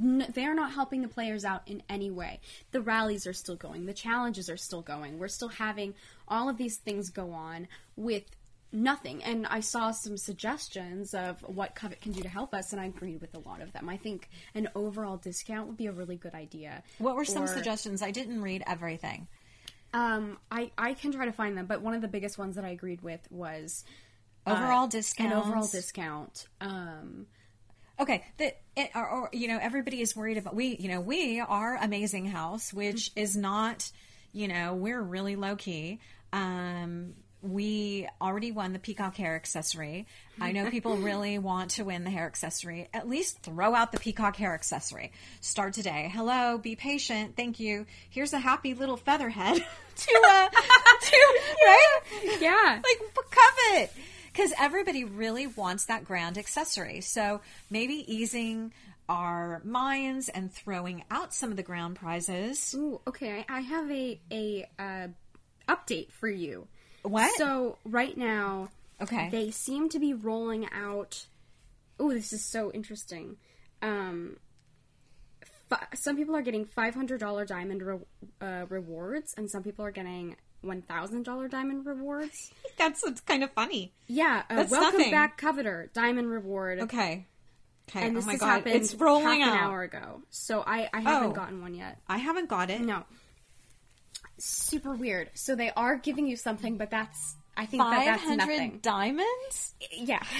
n- 0.00 0.26
they're 0.34 0.54
not 0.54 0.72
helping 0.72 1.02
the 1.02 1.08
players 1.08 1.44
out 1.44 1.62
in 1.66 1.82
any 1.88 2.10
way. 2.10 2.40
The 2.72 2.80
rallies 2.80 3.26
are 3.26 3.32
still 3.32 3.56
going, 3.56 3.86
the 3.86 3.94
challenges 3.94 4.48
are 4.50 4.56
still 4.56 4.82
going. 4.82 5.18
We're 5.18 5.28
still 5.28 5.48
having 5.48 5.94
all 6.26 6.48
of 6.48 6.56
these 6.56 6.76
things 6.78 7.10
go 7.10 7.32
on 7.32 7.68
with 7.96 8.24
nothing. 8.70 9.24
And 9.24 9.46
I 9.46 9.60
saw 9.60 9.92
some 9.92 10.16
suggestions 10.18 11.14
of 11.14 11.40
what 11.42 11.74
Covet 11.74 12.00
can 12.02 12.12
do 12.12 12.20
to 12.22 12.28
help 12.28 12.52
us, 12.54 12.72
and 12.72 12.80
I 12.80 12.86
agreed 12.86 13.20
with 13.20 13.34
a 13.34 13.38
lot 13.38 13.62
of 13.62 13.72
them. 13.72 13.88
I 13.88 13.96
think 13.96 14.28
an 14.54 14.68
overall 14.74 15.16
discount 15.16 15.68
would 15.68 15.76
be 15.78 15.86
a 15.86 15.92
really 15.92 16.16
good 16.16 16.34
idea. 16.34 16.82
What 16.98 17.16
were 17.16 17.24
some 17.24 17.44
Or- 17.44 17.46
suggestions? 17.46 18.02
I 18.02 18.10
didn't 18.10 18.42
read 18.42 18.62
everything. 18.66 19.26
um, 19.94 20.36
I 20.50 20.70
I 20.76 20.92
can 20.92 21.12
try 21.12 21.24
to 21.24 21.32
find 21.32 21.56
them, 21.56 21.64
but 21.64 21.80
one 21.80 21.94
of 21.94 22.02
the 22.02 22.08
biggest 22.08 22.36
ones 22.36 22.56
that 22.56 22.64
I 22.66 22.68
agreed 22.68 23.00
with 23.00 23.20
was 23.32 23.84
uh, 24.46 24.50
Overall 24.50 24.84
an 25.18 25.32
overall 25.32 25.66
discount. 25.66 26.46
Um, 26.60 27.26
Okay, 28.00 28.24
the 28.36 28.54
it, 28.76 28.90
or, 28.94 29.08
or 29.08 29.28
you 29.32 29.48
know 29.48 29.58
everybody 29.60 30.00
is 30.00 30.14
worried 30.14 30.38
about 30.38 30.54
we 30.54 30.76
you 30.76 30.88
know 30.88 31.00
we 31.00 31.40
are 31.40 31.76
Amazing 31.76 32.26
House, 32.26 32.72
which 32.72 33.10
is 33.16 33.36
not 33.36 33.90
you 34.32 34.48
know 34.48 34.74
we're 34.74 35.00
really 35.00 35.36
low 35.36 35.56
key. 35.56 36.00
Um, 36.32 37.14
we 37.40 38.08
already 38.20 38.50
won 38.50 38.72
the 38.72 38.78
peacock 38.80 39.16
hair 39.16 39.36
accessory. 39.36 40.06
I 40.40 40.52
know 40.52 40.70
people 40.70 40.96
really 40.96 41.38
want 41.38 41.72
to 41.72 41.84
win 41.84 42.02
the 42.02 42.10
hair 42.10 42.26
accessory. 42.26 42.88
At 42.92 43.08
least 43.08 43.42
throw 43.42 43.74
out 43.74 43.92
the 43.92 43.98
peacock 43.98 44.36
hair 44.36 44.54
accessory. 44.54 45.12
Start 45.40 45.74
today. 45.74 46.10
Hello, 46.12 46.58
be 46.58 46.74
patient. 46.74 47.36
Thank 47.36 47.60
you. 47.60 47.86
Here's 48.10 48.32
a 48.32 48.38
happy 48.38 48.74
little 48.74 48.96
feather 48.96 49.28
head 49.28 49.56
to 49.96 50.22
uh, 50.26 50.48
to 51.00 51.40
right 51.66 52.38
yeah, 52.40 52.80
like 52.82 53.14
covet 53.30 53.92
because 54.38 54.52
everybody 54.58 55.02
really 55.02 55.48
wants 55.48 55.86
that 55.86 56.04
grand 56.04 56.38
accessory 56.38 57.00
so 57.00 57.40
maybe 57.70 58.04
easing 58.06 58.72
our 59.08 59.60
minds 59.64 60.28
and 60.28 60.52
throwing 60.52 61.02
out 61.10 61.34
some 61.34 61.50
of 61.50 61.56
the 61.56 61.62
ground 61.62 61.96
prizes. 61.96 62.72
Ooh, 62.76 63.00
okay. 63.08 63.44
I, 63.48 63.56
I 63.58 63.60
have 63.62 63.90
a 63.90 64.20
a 64.30 64.66
uh, 64.78 65.08
update 65.68 66.12
for 66.12 66.28
you. 66.28 66.68
What? 67.02 67.30
So 67.38 67.78
right 67.84 68.16
now, 68.16 68.68
Okay. 69.00 69.28
they 69.30 69.50
seem 69.50 69.88
to 69.90 69.98
be 69.98 70.12
rolling 70.12 70.68
out. 70.72 71.24
Oh, 71.98 72.10
this 72.12 72.32
is 72.32 72.44
so 72.44 72.70
interesting. 72.72 73.38
Um, 73.80 74.36
fi- 75.70 75.86
some 75.94 76.16
people 76.16 76.36
are 76.36 76.42
getting 76.42 76.66
five 76.66 76.94
hundred 76.94 77.18
dollar 77.20 77.44
diamond 77.46 77.82
re- 77.82 77.98
uh, 78.42 78.66
rewards, 78.68 79.34
and 79.38 79.50
some 79.50 79.62
people 79.62 79.84
are 79.86 79.90
getting 79.90 80.36
one 80.62 80.82
thousand 80.82 81.24
dollar 81.24 81.48
diamond 81.48 81.86
rewards. 81.86 82.52
That's 82.78 83.02
it's 83.04 83.20
kind 83.20 83.42
of 83.44 83.50
funny. 83.52 83.92
Yeah, 84.06 84.42
uh, 84.50 84.56
That's 84.56 84.70
welcome 84.70 84.98
nothing. 84.98 85.10
back, 85.12 85.38
coveter 85.38 85.90
diamond 85.94 86.28
reward. 86.30 86.80
Okay. 86.80 87.26
Okay. 87.88 88.06
And 88.06 88.16
oh 88.16 88.18
this 88.20 88.26
my 88.26 88.32
has 88.32 88.40
god, 88.40 88.46
happened 88.48 88.74
it's 88.74 88.94
rolling 88.94 89.40
half 89.40 89.48
out. 89.48 89.54
an 89.54 89.60
hour 89.64 89.82
ago, 89.82 90.22
so 90.30 90.62
I 90.66 90.88
I 90.92 91.00
haven't 91.00 91.30
Oh. 91.30 91.32
gotten 91.32 91.60
one 91.62 91.74
yet. 91.74 91.98
I 92.06 92.18
haven't 92.18 92.48
got 92.48 92.70
it. 92.70 92.80
No. 92.82 93.04
Super 94.38 94.94
weird. 94.94 95.30
So 95.34 95.54
they 95.56 95.70
are 95.70 95.96
giving 95.96 96.26
you 96.26 96.36
something, 96.36 96.76
but 96.76 96.90
that's 96.90 97.34
I 97.56 97.66
think 97.66 97.82
that 97.82 97.90
Five 97.96 98.04
that's 98.06 98.22
hundred 98.22 98.46
nothing. 98.48 98.78
diamonds. 98.82 99.74
Yeah. 99.92 100.22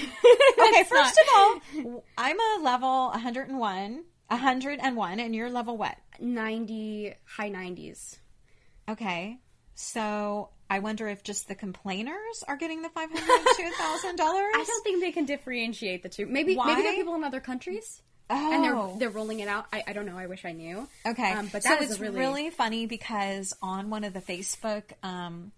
Okay, 0.61 0.83
first 0.83 1.17
of 1.17 1.25
all, 1.35 2.03
I'm 2.17 2.37
a 2.39 2.59
level 2.63 3.07
101, 3.11 4.03
101, 4.27 5.19
and 5.19 5.33
you're 5.35 5.49
level 5.49 5.77
what? 5.77 5.95
90 6.19 7.15
high 7.25 7.49
90s. 7.49 8.17
Okay, 8.89 9.39
so 9.81 10.49
I 10.69 10.79
wonder 10.79 11.07
if 11.07 11.23
just 11.23 11.47
the 11.47 11.55
complainers 11.55 12.43
are 12.49 12.57
getting 12.57 12.81
the 12.81 12.89
five 12.89 13.09
hundred 13.09 13.47
two 13.57 13.71
thousand 13.77 14.17
dollars. 14.17 14.51
I 14.53 14.65
don't 14.67 14.83
think 14.83 15.01
they 15.01 15.13
can 15.13 15.23
differentiate 15.23 16.03
the 16.03 16.09
two. 16.09 16.25
Maybe 16.25 16.57
Why? 16.57 16.67
maybe 16.67 16.81
they're 16.81 16.95
people 16.95 17.15
in 17.15 17.23
other 17.23 17.39
countries. 17.39 18.01
Oh. 18.29 18.53
And 18.53 18.61
they're 18.61 18.75
Oh. 18.75 18.97
they're 18.99 19.09
rolling 19.09 19.39
it 19.39 19.47
out. 19.47 19.67
I, 19.71 19.83
I 19.87 19.93
don't 19.93 20.05
know. 20.05 20.17
I 20.17 20.27
wish 20.27 20.43
I 20.43 20.51
knew. 20.51 20.85
Okay, 21.05 21.31
um, 21.31 21.47
but 21.51 21.63
so 21.63 21.77
it's 21.79 21.97
really... 21.97 22.19
really, 22.19 22.49
funny 22.49 22.87
because 22.87 23.53
on 23.61 23.89
one 23.89 24.03
of 24.03 24.11
the 24.13 24.19
Facebook, 24.19 24.83
um, 25.01 25.53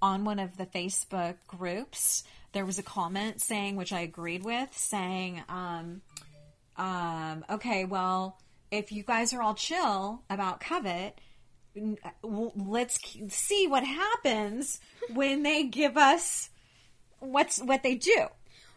on 0.00 0.24
one 0.24 0.38
of 0.38 0.56
the 0.56 0.64
Facebook 0.64 1.34
groups, 1.46 2.24
there 2.52 2.64
was 2.64 2.78
a 2.78 2.82
comment 2.82 3.42
saying, 3.42 3.76
which 3.76 3.92
I 3.92 4.00
agreed 4.00 4.42
with, 4.42 4.70
saying, 4.72 5.42
um, 5.50 6.00
um, 6.78 7.44
"Okay, 7.50 7.84
well, 7.84 8.38
if 8.70 8.90
you 8.90 9.02
guys 9.02 9.34
are 9.34 9.42
all 9.42 9.54
chill 9.54 10.22
about 10.30 10.60
Covet." 10.60 11.20
Uh, 11.76 12.10
w- 12.22 12.52
Let's 12.56 12.98
see 13.28 13.66
what 13.66 13.84
happens 13.84 14.80
when 15.12 15.42
they 15.42 15.64
give 15.64 15.96
us 15.96 16.50
what's 17.18 17.58
what 17.60 17.82
they 17.82 17.94
do. 17.94 18.26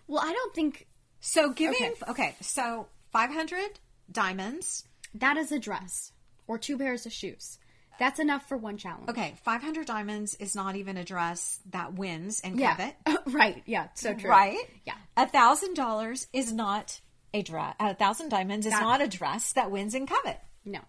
well. 0.08 0.22
I 0.24 0.32
don't 0.34 0.54
think 0.54 0.88
So 1.22 1.52
giving 1.52 1.76
Okay. 2.02 2.12
okay, 2.12 2.36
so 2.42 2.88
five 3.12 3.32
hundred 3.32 3.80
diamonds. 4.12 4.86
that 5.14 5.38
is 5.38 5.52
a 5.52 5.60
dress 5.60 6.12
or 6.48 6.58
two 6.58 6.78
pairs 6.78 7.06
of 7.06 7.12
shoes. 7.14 7.58
That's 8.00 8.20
enough 8.20 8.48
for 8.48 8.56
one 8.56 8.78
challenge. 8.78 9.10
Okay, 9.10 9.34
500 9.44 9.86
diamonds 9.86 10.34
is 10.36 10.56
not 10.56 10.78
even 10.78 10.96
a 10.96 11.04
dress 11.04 11.60
that 11.72 11.96
wins 11.96 12.40
in 12.40 12.58
Yeah. 12.58 12.76
Covet. 12.78 12.96
right. 13.34 13.62
Yeah. 13.66 13.90
So 13.94 14.14
true. 14.14 14.30
Right? 14.30 14.58
Yeah. 14.86 14.94
A 15.18 15.28
thousand 15.28 15.74
dollars 15.74 16.28
is 16.32 16.54
not 16.54 17.02
a 17.34 17.42
dress. 17.42 17.76
A 17.78 17.94
thousand 17.94 18.30
diamonds 18.30 18.66
is 18.66 18.72
That- 18.72 18.82
not 18.84 19.02
a 19.02 19.08
dress 19.10 19.52
that 19.52 19.70
wins 19.70 19.94
in 19.94 20.08
Covet. 20.08 20.40
No. 20.64 20.80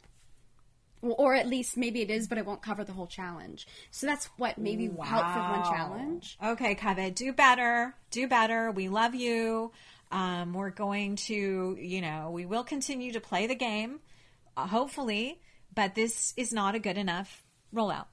Or 1.02 1.34
at 1.34 1.48
least 1.48 1.76
maybe 1.76 2.02
it 2.02 2.10
is, 2.10 2.28
but 2.28 2.36
it 2.36 2.44
won't 2.44 2.60
cover 2.60 2.84
the 2.84 2.92
whole 2.92 3.06
challenge. 3.06 3.66
So 3.90 4.06
that's 4.06 4.26
what 4.36 4.58
maybe 4.58 4.86
help 4.86 5.26
for 5.32 5.40
one 5.40 5.64
challenge. 5.64 6.36
Okay, 6.44 6.74
Covet, 6.74 7.14
do 7.14 7.32
better. 7.32 7.94
Do 8.10 8.28
better. 8.28 8.70
We 8.70 8.88
love 8.88 9.14
you. 9.14 9.72
Um, 10.12 10.52
we're 10.52 10.70
going 10.70 11.16
to, 11.16 11.76
you 11.80 12.00
know, 12.00 12.30
we 12.32 12.44
will 12.44 12.64
continue 12.64 13.12
to 13.12 13.20
play 13.20 13.46
the 13.46 13.54
game, 13.54 14.00
uh, 14.56 14.66
hopefully, 14.66 15.40
but 15.74 15.94
this 15.94 16.34
is 16.36 16.52
not 16.52 16.74
a 16.74 16.80
good 16.80 16.98
enough 16.98 17.44
rollout. 17.74 18.06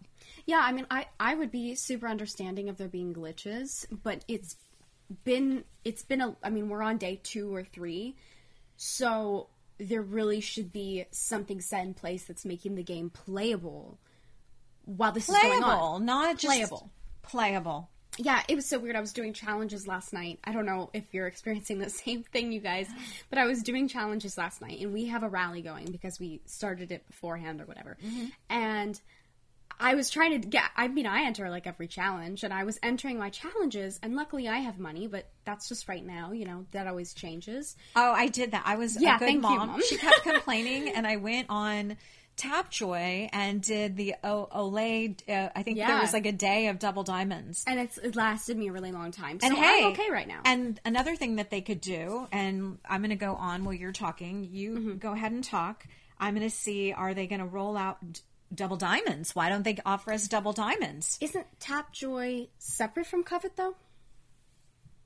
Yeah, 0.45 0.61
I 0.63 0.71
mean, 0.71 0.85
I 0.89 1.07
I 1.19 1.35
would 1.35 1.51
be 1.51 1.75
super 1.75 2.07
understanding 2.07 2.69
of 2.69 2.77
there 2.77 2.87
being 2.87 3.13
glitches, 3.13 3.85
but 4.03 4.23
it's 4.27 4.55
been 5.23 5.63
it's 5.83 6.03
been 6.03 6.21
a. 6.21 6.35
I 6.43 6.49
mean, 6.49 6.69
we're 6.69 6.83
on 6.83 6.97
day 6.97 7.19
two 7.21 7.53
or 7.53 7.63
three, 7.63 8.15
so 8.77 9.49
there 9.79 10.01
really 10.01 10.41
should 10.41 10.71
be 10.71 11.05
something 11.11 11.61
set 11.61 11.85
in 11.85 11.93
place 11.93 12.23
that's 12.23 12.45
making 12.45 12.75
the 12.75 12.83
game 12.83 13.09
playable 13.09 13.99
while 14.85 15.11
this 15.11 15.27
is 15.29 15.35
going 15.35 15.61
Playable, 15.61 15.69
on. 15.69 16.05
not 16.05 16.37
just 16.37 16.45
Playable. 16.45 16.89
Playable. 17.21 17.89
Yeah, 18.17 18.41
it 18.47 18.55
was 18.55 18.65
so 18.65 18.79
weird. 18.79 18.95
I 18.95 19.01
was 19.01 19.13
doing 19.13 19.33
challenges 19.33 19.85
last 19.85 20.11
night. 20.11 20.39
I 20.43 20.51
don't 20.51 20.65
know 20.65 20.89
if 20.93 21.13
you're 21.13 21.27
experiencing 21.27 21.77
the 21.77 21.89
same 21.89 22.23
thing, 22.23 22.51
you 22.51 22.59
guys, 22.59 22.87
but 23.29 23.37
I 23.37 23.45
was 23.45 23.61
doing 23.61 23.87
challenges 23.87 24.37
last 24.37 24.61
night, 24.61 24.79
and 24.79 24.93
we 24.93 25.05
have 25.07 25.23
a 25.23 25.29
rally 25.29 25.61
going 25.61 25.91
because 25.91 26.19
we 26.19 26.41
started 26.45 26.91
it 26.91 27.05
beforehand 27.07 27.61
or 27.61 27.65
whatever. 27.65 27.97
Mm-hmm. 28.03 28.25
And 28.49 28.99
I 29.79 29.93
was 29.95 30.09
trying 30.09 30.39
to 30.41 30.47
get. 30.47 30.63
I 30.75 30.87
mean, 30.87 31.05
I 31.05 31.23
enter 31.25 31.49
like 31.49 31.67
every 31.67 31.87
challenge, 31.87 32.43
and 32.43 32.53
I 32.53 32.63
was 32.63 32.79
entering 32.81 33.19
my 33.19 33.29
challenges, 33.29 33.99
and 34.01 34.15
luckily 34.15 34.47
I 34.47 34.57
have 34.57 34.79
money, 34.79 35.07
but 35.07 35.29
that's 35.45 35.69
just 35.69 35.87
right 35.87 36.03
now. 36.05 36.31
You 36.31 36.45
know, 36.45 36.65
that 36.71 36.87
always 36.87 37.13
changes. 37.13 37.75
Oh, 37.95 38.11
I 38.11 38.27
did 38.27 38.51
that. 38.51 38.63
I 38.65 38.75
was 38.77 38.99
Yeah, 38.99 39.17
a 39.17 39.19
good 39.19 39.25
thank 39.25 39.35
you, 39.37 39.41
mom. 39.41 39.67
Mom. 39.67 39.81
she 39.87 39.97
kept 39.97 40.23
complaining, 40.23 40.89
and 40.89 41.05
I 41.05 41.17
went 41.17 41.47
on 41.49 41.97
Tapjoy 42.37 43.29
and 43.33 43.61
did 43.61 43.95
the 43.97 44.15
o- 44.23 44.47
Olay. 44.55 45.15
Uh, 45.27 45.49
I 45.55 45.63
think 45.63 45.77
there 45.77 45.97
was 45.99 46.13
like 46.13 46.25
a 46.25 46.31
day 46.31 46.67
of 46.67 46.79
double 46.79 47.03
diamonds. 47.03 47.63
And 47.67 47.79
it's 47.79 47.97
it 47.97 48.15
lasted 48.15 48.57
me 48.57 48.69
a 48.69 48.71
really 48.71 48.91
long 48.91 49.11
time. 49.11 49.39
So 49.39 49.47
And 49.47 49.55
hey, 49.57 49.81
I'm 49.85 49.91
okay 49.91 50.09
right 50.11 50.27
now. 50.27 50.41
And 50.45 50.79
another 50.85 51.15
thing 51.15 51.35
that 51.37 51.49
they 51.49 51.61
could 51.61 51.81
do, 51.81 52.27
and 52.31 52.77
I'm 52.87 53.01
going 53.01 53.09
to 53.09 53.15
go 53.15 53.35
on 53.35 53.63
while 53.63 53.73
you're 53.73 53.91
talking. 53.91 54.47
You 54.51 54.71
Mm-hmm. 54.77 54.97
go 54.97 55.13
ahead 55.13 55.31
and 55.31 55.43
talk. 55.43 55.85
I'm 56.19 56.35
going 56.35 56.47
to 56.47 56.55
see 56.55 56.93
are 56.93 57.13
they 57.13 57.27
going 57.27 57.39
to 57.41 57.45
roll 57.45 57.75
out 57.77 57.97
d- 58.13 58.21
double 58.53 58.77
diamonds? 58.77 59.35
Why 59.35 59.49
don't 59.49 59.63
they 59.63 59.77
offer 59.85 60.11
us 60.13 60.27
double 60.27 60.53
diamonds? 60.53 61.17
Isn't 61.21 61.45
Tapjoy 61.59 62.47
separate 62.59 63.05
from 63.07 63.23
Covet 63.23 63.55
though? 63.55 63.75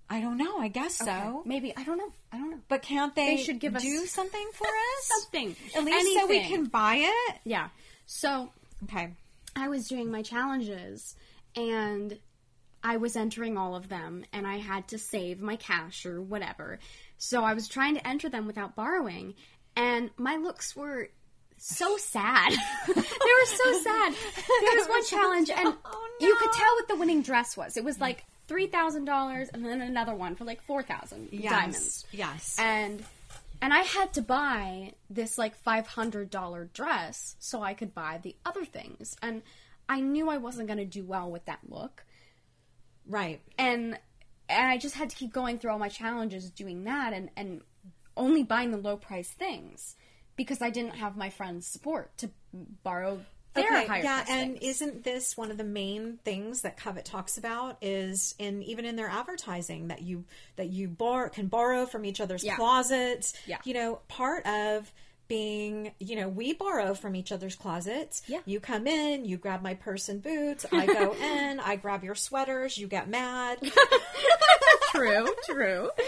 I 0.10 0.20
don't 0.20 0.38
know. 0.38 0.58
I 0.60 0.68
guess 0.68 0.96
so. 0.98 1.42
Maybe 1.46 1.74
I 1.76 1.84
don't 1.84 1.98
know. 1.98 2.12
I 2.34 2.38
don't 2.38 2.52
know. 2.52 2.60
But 2.68 2.82
can't 2.82 3.16
they, 3.16 3.38
They 3.38 3.44
should 3.44 3.60
give 3.60 3.76
us- 3.76 3.82
do 3.82 4.06
something 4.06 4.48
for 4.54 4.68
us? 4.98 5.04
Something. 5.22 5.56
At 5.76 5.86
least 5.86 6.20
so 6.20 6.28
we 6.28 6.42
can 6.48 6.66
buy 6.66 6.96
it. 7.30 7.36
Yeah. 7.46 7.70
So 8.06 8.52
Okay. 8.84 9.14
I 9.56 9.70
was 9.70 9.88
doing 9.88 10.12
my 10.12 10.22
challenges 10.22 11.16
and 11.56 12.18
I 12.84 12.98
was 12.98 13.16
entering 13.16 13.58
all 13.58 13.76
of 13.76 13.88
them 13.90 14.26
and 14.34 14.46
I 14.48 14.58
had 14.58 14.88
to 14.90 14.98
save 14.98 15.40
my 15.42 15.56
cash 15.56 16.06
or 16.06 16.22
whatever. 16.22 16.80
So 17.18 17.44
I 17.44 17.54
was 17.54 17.68
trying 17.70 17.96
to 17.96 18.06
enter 18.06 18.28
them 18.28 18.48
without 18.48 18.76
borrowing 18.76 19.36
and 19.78 20.10
my 20.18 20.36
looks 20.36 20.76
were 20.76 21.10
so 21.62 21.98
sad. 21.98 22.52
they 22.88 22.94
were 22.94 23.46
so 23.46 23.82
sad. 23.82 24.14
There 24.14 24.76
was 24.78 24.88
one 24.88 25.06
challenge 25.06 25.50
and 25.50 25.76
Oh, 25.86 26.08
you 26.20 26.36
could 26.40 26.52
tell 26.52 26.74
what 26.76 26.88
the 26.88 26.96
winning 26.96 27.22
dress 27.22 27.56
was. 27.56 27.78
It 27.78 27.84
was 27.84 28.00
like 28.00 28.26
$3,000 28.48 29.50
and 29.54 29.66
then 29.66 29.82
another 29.82 30.14
one 30.16 30.36
for 30.36 30.44
like 30.44 30.62
4,000 30.64 31.30
diamonds. 31.50 32.06
Yes. 32.12 32.56
And 32.60 33.04
and 33.62 33.72
I 33.74 33.82
had 33.82 34.14
to 34.14 34.22
buy 34.24 34.94
this 35.12 35.38
like 35.38 35.56
five 35.56 35.86
hundred 35.86 36.32
dollar 36.32 36.66
dress 36.74 37.36
so 37.38 37.62
I 37.62 37.76
could 37.76 37.94
buy 37.94 38.20
the 38.24 38.36
other 38.44 38.66
things. 38.66 39.16
And 39.22 39.44
I 39.88 40.00
knew 40.00 40.30
I 40.30 40.38
wasn't 40.38 40.68
gonna 40.68 40.84
do 40.86 41.04
well 41.04 41.30
with 41.30 41.46
that 41.46 41.60
look. 41.70 42.04
right. 43.08 43.40
And 43.60 44.00
and 44.50 44.68
I 44.68 44.78
just 44.78 44.96
had 44.96 45.12
to 45.12 45.16
keep 45.16 45.32
going 45.32 45.60
through 45.60 45.72
all 45.72 45.80
my 45.80 45.90
challenges 45.90 46.50
doing 46.50 46.84
that 46.86 47.14
and, 47.14 47.30
and 47.38 47.62
only 48.18 48.44
buying 48.44 48.72
the 48.72 48.78
low 48.78 48.98
price 48.98 49.30
things 49.30 49.96
because 50.42 50.62
I 50.62 50.70
didn't 50.70 50.96
have 50.96 51.16
my 51.18 51.30
friends' 51.30 51.68
support 51.68 52.18
to 52.20 52.30
borrow 52.84 53.20
their 53.54 53.66
Okay, 53.84 54.02
yeah, 54.04 54.24
and 54.30 54.54
things. 54.60 54.82
isn't 54.82 55.04
this 55.04 55.36
one 55.36 55.52
of 55.52 55.58
the 55.58 55.64
main 55.66 56.18
things 56.24 56.62
that 56.62 56.78
Covet 56.78 57.04
talks 57.06 57.38
about? 57.38 57.78
Is 57.82 58.34
in 58.40 58.64
even 58.64 58.86
in 58.86 58.96
their 58.96 59.10
advertising 59.10 59.90
that 59.90 60.02
you 60.02 60.24
that 60.56 60.70
you 60.70 60.96
can 61.34 61.48
borrow 61.48 61.86
from 61.86 62.06
each 62.06 62.22
other's 62.22 62.44
Yeah. 62.44 62.56
closets. 62.56 63.34
Yeah. 63.46 63.58
you 63.66 63.74
know, 63.74 64.00
part 64.08 64.46
of 64.46 64.92
being, 65.28 65.94
you 66.00 66.18
know, 66.18 66.28
we 66.28 66.52
borrow 66.54 66.94
from 66.94 67.16
each 67.16 67.32
other's 67.32 67.56
closets. 67.56 68.22
Yeah. 68.28 68.40
you 68.46 68.60
come 68.60 68.86
in, 68.86 69.24
you 69.24 69.38
grab 69.38 69.62
my 69.62 69.76
purse 69.76 70.10
and 70.10 70.22
boots. 70.22 70.66
I 70.74 70.86
go 70.86 71.14
in, 71.22 71.60
I 71.62 71.78
grab 71.78 72.04
your 72.04 72.16
sweaters. 72.16 72.78
You 72.78 72.88
get 72.88 73.10
mad. 73.10 73.60
true, 74.92 75.28
true. 75.46 75.90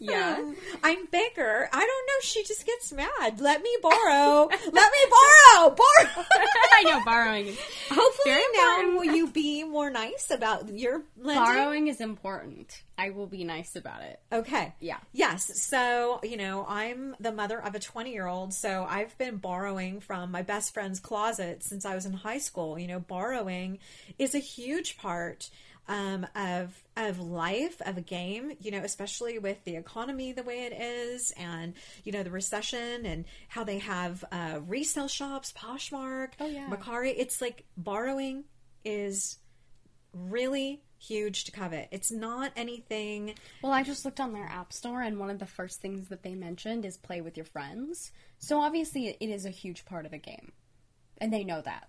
Yeah. 0.00 0.52
I'm 0.84 1.06
bigger. 1.06 1.68
I 1.72 1.78
don't 1.80 2.06
know. 2.06 2.07
She 2.22 2.42
just 2.44 2.66
gets 2.66 2.92
mad. 2.92 3.40
Let 3.40 3.62
me 3.62 3.70
borrow. 3.82 4.48
Let 4.48 4.72
me 4.72 4.72
borrow. 4.72 5.70
Borrow. 5.76 6.24
I 6.72 6.82
know 6.84 7.02
borrowing 7.04 7.46
is 7.46 7.58
Hopefully 7.90 8.12
Very 8.26 8.42
now 8.56 8.80
important. 8.80 8.96
will 8.98 9.14
you 9.16 9.26
be 9.28 9.64
more 9.64 9.90
nice 9.90 10.30
about 10.30 10.68
your 10.68 11.02
lending? 11.16 11.44
borrowing 11.44 11.88
is 11.88 12.00
important. 12.00 12.82
I 12.96 13.10
will 13.10 13.26
be 13.26 13.44
nice 13.44 13.74
about 13.76 14.02
it. 14.02 14.20
Okay. 14.32 14.74
Yeah. 14.80 14.98
Yes. 15.12 15.62
So, 15.62 16.20
you 16.22 16.36
know, 16.36 16.64
I'm 16.68 17.16
the 17.20 17.32
mother 17.32 17.60
of 17.60 17.74
a 17.74 17.78
20 17.80 18.12
year 18.12 18.26
old. 18.26 18.52
So 18.52 18.86
I've 18.88 19.16
been 19.18 19.36
borrowing 19.36 20.00
from 20.00 20.30
my 20.30 20.42
best 20.42 20.74
friend's 20.74 21.00
closet 21.00 21.62
since 21.62 21.84
I 21.84 21.94
was 21.94 22.06
in 22.06 22.12
high 22.12 22.38
school. 22.38 22.78
You 22.78 22.88
know, 22.88 23.00
borrowing 23.00 23.78
is 24.18 24.34
a 24.34 24.38
huge 24.40 24.96
part 24.98 25.50
um, 25.88 26.26
of 26.34 26.74
of 26.96 27.18
life 27.20 27.80
of 27.86 27.96
a 27.96 28.00
game. 28.02 28.52
You 28.60 28.70
know, 28.70 28.78
especially 28.84 29.38
with 29.38 29.62
the 29.64 29.76
economy 29.76 30.32
the 30.32 30.42
way 30.42 30.66
it 30.66 30.72
is, 30.72 31.32
and 31.36 31.74
you 32.04 32.12
know 32.12 32.22
the 32.22 32.30
recession 32.30 33.06
and 33.06 33.24
how 33.48 33.64
they 33.64 33.78
have 33.78 34.24
uh, 34.30 34.60
resale 34.66 35.08
shops, 35.08 35.52
Poshmark, 35.56 36.30
Oh, 36.40 36.46
yeah. 36.46 36.68
Mercari. 36.68 37.14
It's 37.16 37.40
like 37.40 37.64
borrowing 37.76 38.44
is 38.84 39.38
really 40.12 40.82
huge 41.00 41.44
to 41.44 41.52
covet. 41.52 41.88
It's 41.92 42.10
not 42.10 42.52
anything. 42.56 43.34
Well, 43.62 43.72
I 43.72 43.82
just 43.82 44.04
looked 44.04 44.18
on 44.20 44.32
their 44.32 44.46
app 44.46 44.72
store, 44.72 45.00
and 45.02 45.18
one 45.18 45.30
of 45.30 45.38
the 45.38 45.46
first 45.46 45.80
things 45.80 46.08
that 46.08 46.22
they 46.22 46.34
mentioned 46.34 46.84
is 46.84 46.96
play 46.96 47.20
with 47.20 47.36
your 47.36 47.46
friends. 47.46 48.10
So 48.38 48.60
obviously, 48.60 49.08
it 49.08 49.28
is 49.28 49.44
a 49.44 49.50
huge 49.50 49.84
part 49.84 50.06
of 50.06 50.10
the 50.10 50.18
game, 50.18 50.52
and 51.18 51.32
they 51.32 51.44
know 51.44 51.60
that. 51.60 51.88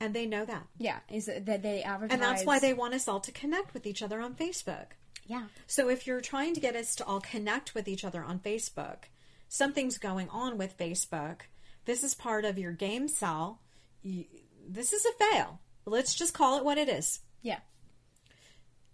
And 0.00 0.12
they 0.14 0.26
know 0.26 0.44
that. 0.44 0.66
Yeah, 0.78 0.98
is 1.08 1.26
that 1.26 1.62
they 1.62 1.82
advertise, 1.82 2.12
And 2.14 2.22
that's 2.22 2.44
why 2.44 2.58
they 2.58 2.74
want 2.74 2.94
us 2.94 3.08
all 3.08 3.20
to 3.20 3.32
connect 3.32 3.74
with 3.74 3.86
each 3.86 4.02
other 4.02 4.20
on 4.20 4.34
Facebook. 4.34 4.86
Yeah, 5.26 5.44
So 5.66 5.88
if 5.88 6.06
you're 6.06 6.20
trying 6.20 6.52
to 6.54 6.60
get 6.60 6.76
us 6.76 6.94
to 6.96 7.04
all 7.06 7.20
connect 7.20 7.74
with 7.74 7.88
each 7.88 8.04
other 8.04 8.22
on 8.22 8.40
Facebook, 8.40 9.04
something's 9.48 9.96
going 9.96 10.28
on 10.28 10.58
with 10.58 10.76
Facebook. 10.76 11.42
This 11.86 12.04
is 12.04 12.14
part 12.14 12.44
of 12.44 12.58
your 12.58 12.72
game 12.72 13.08
cell. 13.08 13.60
You, 14.02 14.26
this 14.68 14.92
is 14.92 15.06
a 15.06 15.12
fail. 15.24 15.60
Let's 15.86 16.14
just 16.14 16.34
call 16.34 16.58
it 16.58 16.64
what 16.64 16.76
it 16.76 16.88
is. 16.90 17.20
yeah, 17.40 17.60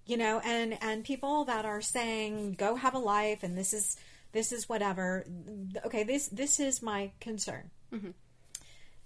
You 0.07 0.16
know, 0.19 0.40
and 0.45 0.78
and 0.80 1.02
people 1.04 1.47
that 1.47 1.64
are 1.64 1.80
saying 1.80 2.52
go 2.54 2.76
have 2.76 2.95
a 2.95 2.99
life 2.99 3.42
and 3.42 3.57
this 3.59 3.73
is 3.73 3.97
this 4.33 4.52
is 4.52 4.69
whatever. 4.69 5.25
Okay, 5.87 6.04
this 6.04 6.28
this 6.28 6.61
is 6.61 6.80
my 6.83 7.11
concern. 7.21 7.71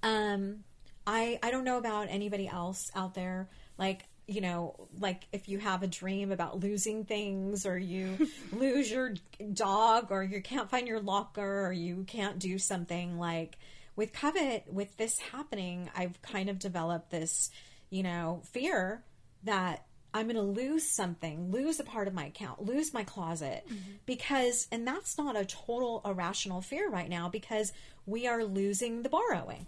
Um, 0.03 0.65
I 1.06 1.38
I 1.42 1.50
don't 1.50 1.64
know 1.64 1.78
about 1.78 2.08
anybody 2.11 2.49
else 2.49 2.90
out 2.94 3.14
there. 3.14 3.49
Like 3.78 4.06
you 4.26 4.40
know, 4.40 4.88
like 4.99 5.26
if 5.32 5.49
you 5.49 5.58
have 5.58 5.82
a 5.82 5.87
dream 5.87 6.32
about 6.32 6.61
losing 6.61 7.04
things, 7.04 7.66
or 7.66 7.76
you 7.76 8.28
lose 8.52 8.90
your 8.90 9.14
dog, 9.52 10.11
or 10.11 10.23
you 10.23 10.40
can't 10.40 10.70
find 10.70 10.88
your 10.88 11.00
locker, 11.00 11.66
or 11.66 11.73
you 11.73 12.04
can't 12.06 12.38
do 12.38 12.58
something 12.58 13.18
like 13.18 13.58
with 13.96 14.12
covet 14.12 14.64
with 14.68 14.96
this 14.96 15.18
happening. 15.18 15.90
I've 15.94 16.20
kind 16.23 16.49
of 16.49 16.58
developed 16.58 17.11
this, 17.11 17.50
you 17.90 18.02
know, 18.02 18.42
fear 18.52 19.04
that 19.44 19.84
I'm 20.14 20.26
going 20.26 20.37
to 20.37 20.42
lose 20.42 20.88
something, 20.88 21.50
lose 21.50 21.80
a 21.80 21.84
part 21.84 22.06
of 22.06 22.14
my 22.14 22.26
account, 22.26 22.64
lose 22.64 22.94
my 22.94 23.02
closet 23.02 23.64
mm-hmm. 23.66 23.92
because, 24.06 24.68
and 24.70 24.87
that's 24.87 25.18
not 25.18 25.37
a 25.37 25.44
total 25.44 26.02
irrational 26.04 26.62
fear 26.62 26.88
right 26.88 27.08
now 27.08 27.28
because 27.28 27.73
we 28.06 28.28
are 28.28 28.44
losing 28.44 29.02
the 29.02 29.08
borrowing. 29.08 29.66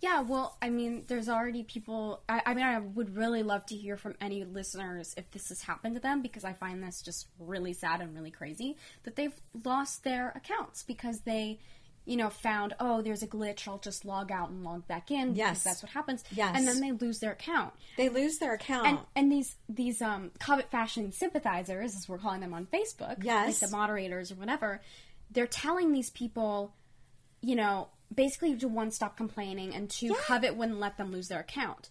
Yeah. 0.00 0.20
Well, 0.22 0.56
I 0.62 0.70
mean, 0.70 1.04
there's 1.06 1.28
already 1.28 1.62
people. 1.62 2.22
I, 2.28 2.42
I 2.46 2.54
mean, 2.54 2.64
I 2.64 2.78
would 2.78 3.16
really 3.16 3.42
love 3.42 3.66
to 3.66 3.76
hear 3.76 3.96
from 3.96 4.14
any 4.20 4.44
listeners 4.44 5.14
if 5.16 5.30
this 5.30 5.48
has 5.50 5.62
happened 5.62 5.94
to 5.96 6.00
them 6.00 6.22
because 6.22 6.44
I 6.44 6.52
find 6.54 6.82
this 6.82 7.02
just 7.02 7.28
really 7.38 7.72
sad 7.72 8.00
and 8.00 8.14
really 8.14 8.30
crazy 8.30 8.76
that 9.04 9.16
they've 9.16 9.38
lost 9.64 10.04
their 10.04 10.30
accounts 10.34 10.82
because 10.82 11.20
they. 11.20 11.58
You 12.06 12.16
know, 12.16 12.30
found 12.30 12.74
oh, 12.80 13.02
there's 13.02 13.22
a 13.22 13.26
glitch. 13.26 13.68
I'll 13.68 13.78
just 13.78 14.06
log 14.06 14.32
out 14.32 14.48
and 14.48 14.64
log 14.64 14.88
back 14.88 15.10
in. 15.10 15.34
because 15.34 15.36
Yes. 15.36 15.62
that's 15.64 15.82
what 15.82 15.92
happens. 15.92 16.24
Yes. 16.32 16.54
and 16.56 16.66
then 16.66 16.80
they 16.80 16.92
lose 16.92 17.20
their 17.20 17.32
account. 17.32 17.74
They 17.98 18.08
lose 18.08 18.38
their 18.38 18.54
account. 18.54 18.86
and 18.86 18.98
and 19.14 19.30
these 19.30 19.54
these 19.68 20.00
um 20.00 20.30
covet 20.40 20.70
fashion 20.70 21.12
sympathizers 21.12 21.94
as 21.94 22.08
we're 22.08 22.18
calling 22.18 22.40
them 22.40 22.54
on 22.54 22.66
facebook 22.66 23.22
Yes. 23.22 23.60
like 23.62 23.70
the 23.70 23.76
moderators 23.76 24.32
or 24.32 24.36
whatever 24.36 24.80
they're 25.30 25.46
telling 25.46 25.92
these 25.92 26.08
people 26.10 26.74
you 27.42 27.54
know 27.54 27.88
basically 28.14 28.56
to 28.56 28.68
one 28.68 28.90
stop 28.90 29.16
complaining 29.16 29.74
and 29.74 29.88
two 29.90 30.14
covet 30.26 30.56
wouldn't 30.56 30.80
let 30.80 30.96
them 30.96 31.12
lose 31.12 31.28
their 31.28 31.40
account 31.40 31.90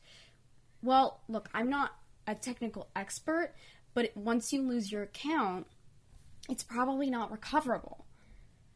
well 0.82 1.22
look 1.28 1.50
i'm 1.54 1.70
not 1.70 1.92
a 2.28 2.36
technical 2.36 2.90
expert 2.96 3.54
but 3.94 4.12
once 4.16 4.52
you 4.54 4.62
lose 4.62 4.92
your 4.92 5.04
account 5.04 5.66
it's 6.50 6.64
probably 6.64 7.10
not 7.10 7.32
recoverable 7.32 8.06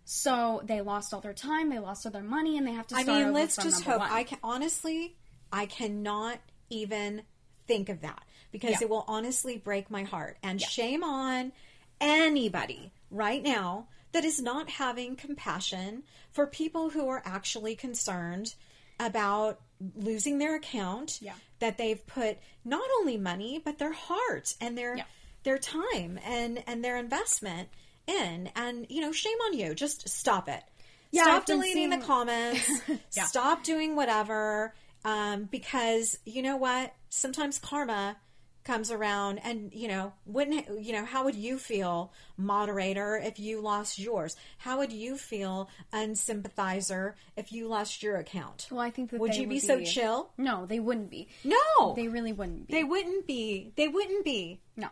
so 0.05 0.61
they 0.65 0.81
lost 0.81 1.13
all 1.13 1.21
their 1.21 1.33
time 1.33 1.69
they 1.69 1.79
lost 1.79 2.05
all 2.05 2.11
their 2.11 2.21
money 2.23 2.57
and 2.57 2.67
they 2.67 2.71
have 2.73 2.87
to 2.87 2.95
I 2.95 3.03
mean, 3.03 3.31
let's 3.33 3.55
just 3.55 3.83
hope. 3.83 3.99
one. 3.99 4.11
I 4.11 4.23
can 4.23 4.37
honestly, 4.43 5.15
I 5.51 5.65
cannot 5.65 6.39
even 6.69 7.21
think 7.67 7.87
of 7.89 8.01
that 8.01 8.23
because 8.51 8.71
Yeah. 8.71 8.77
it 8.81 8.89
will 8.89 9.05
honestly 9.07 9.57
break 9.57 9.89
my 9.89 10.03
heart. 10.03 10.37
And 10.43 10.61
shame 10.61 11.03
on 11.03 11.53
anybody 12.01 12.91
right 13.09 13.41
now 13.41 13.87
that 14.13 14.23
is 14.25 14.41
not 14.41 14.69
having 14.69 15.15
compassion 15.15 16.03
for 16.31 16.47
people 16.47 16.89
who 16.89 17.07
are 17.09 17.21
actually 17.25 17.75
concerned 17.75 18.55
about 18.99 19.59
losing 19.95 20.37
their 20.37 20.55
account. 20.55 21.19
Yeah. 21.21 21.33
That 21.59 21.77
they've 21.77 22.05
put 22.07 22.37
not 22.65 22.87
only 22.99 23.17
money 23.17 23.61
but 23.63 23.77
their 23.77 23.93
heart 23.93 24.55
and 24.61 24.77
their 24.77 24.97
Yeah. 24.97 25.03
their 25.43 25.57
time 25.57 26.19
and 26.23 26.63
and 26.67 26.83
their 26.83 26.97
investment 26.97 27.69
in. 28.07 28.49
And 28.55 28.85
you 28.89 29.01
know, 29.01 29.11
shame 29.11 29.37
on 29.47 29.57
you. 29.57 29.73
Just 29.75 30.07
stop 30.09 30.47
it. 30.49 30.63
Yeah, 31.11 31.23
Stop 31.23 31.45
deleting 31.45 31.89
the 31.89 31.97
comments. 31.99 32.69
Yeah. 33.15 33.25
Stop 33.25 33.63
doing 33.63 33.95
whatever. 33.95 34.73
Um, 35.05 35.43
because 35.51 36.17
you 36.25 36.41
know 36.41 36.57
what? 36.57 36.93
Sometimes 37.09 37.59
karma 37.59 38.17
comes 38.63 38.91
around 38.91 39.39
and 39.39 39.73
you 39.73 39.87
know 39.87 40.13
wouldn't 40.25 40.81
you 40.81 40.93
know 40.93 41.05
how 41.05 41.23
would 41.25 41.35
you 41.35 41.57
feel 41.57 42.11
moderator 42.37 43.17
if 43.17 43.39
you 43.39 43.61
lost 43.61 43.99
yours? 43.99 44.35
How 44.57 44.77
would 44.77 44.91
you 44.91 45.17
feel 45.17 45.69
unsympathizer 45.93 47.13
if 47.35 47.51
you 47.51 47.67
lost 47.67 48.03
your 48.03 48.17
account? 48.17 48.67
Well 48.71 48.81
i 48.81 48.89
think 48.89 49.11
that 49.11 49.19
would 49.19 49.35
you 49.35 49.47
be 49.47 49.59
so 49.59 49.81
chill? 49.81 50.31
No 50.37 50.65
they 50.65 50.79
wouldn't 50.79 51.09
be. 51.09 51.27
No! 51.43 51.93
They 51.95 52.07
really 52.07 52.33
wouldn't 52.33 52.67
be. 52.67 52.73
They 52.73 52.83
wouldn't 52.83 53.27
be. 53.27 53.71
They 53.75 53.87
wouldn't 53.87 54.23
be. 54.23 54.59
No. 54.77 54.89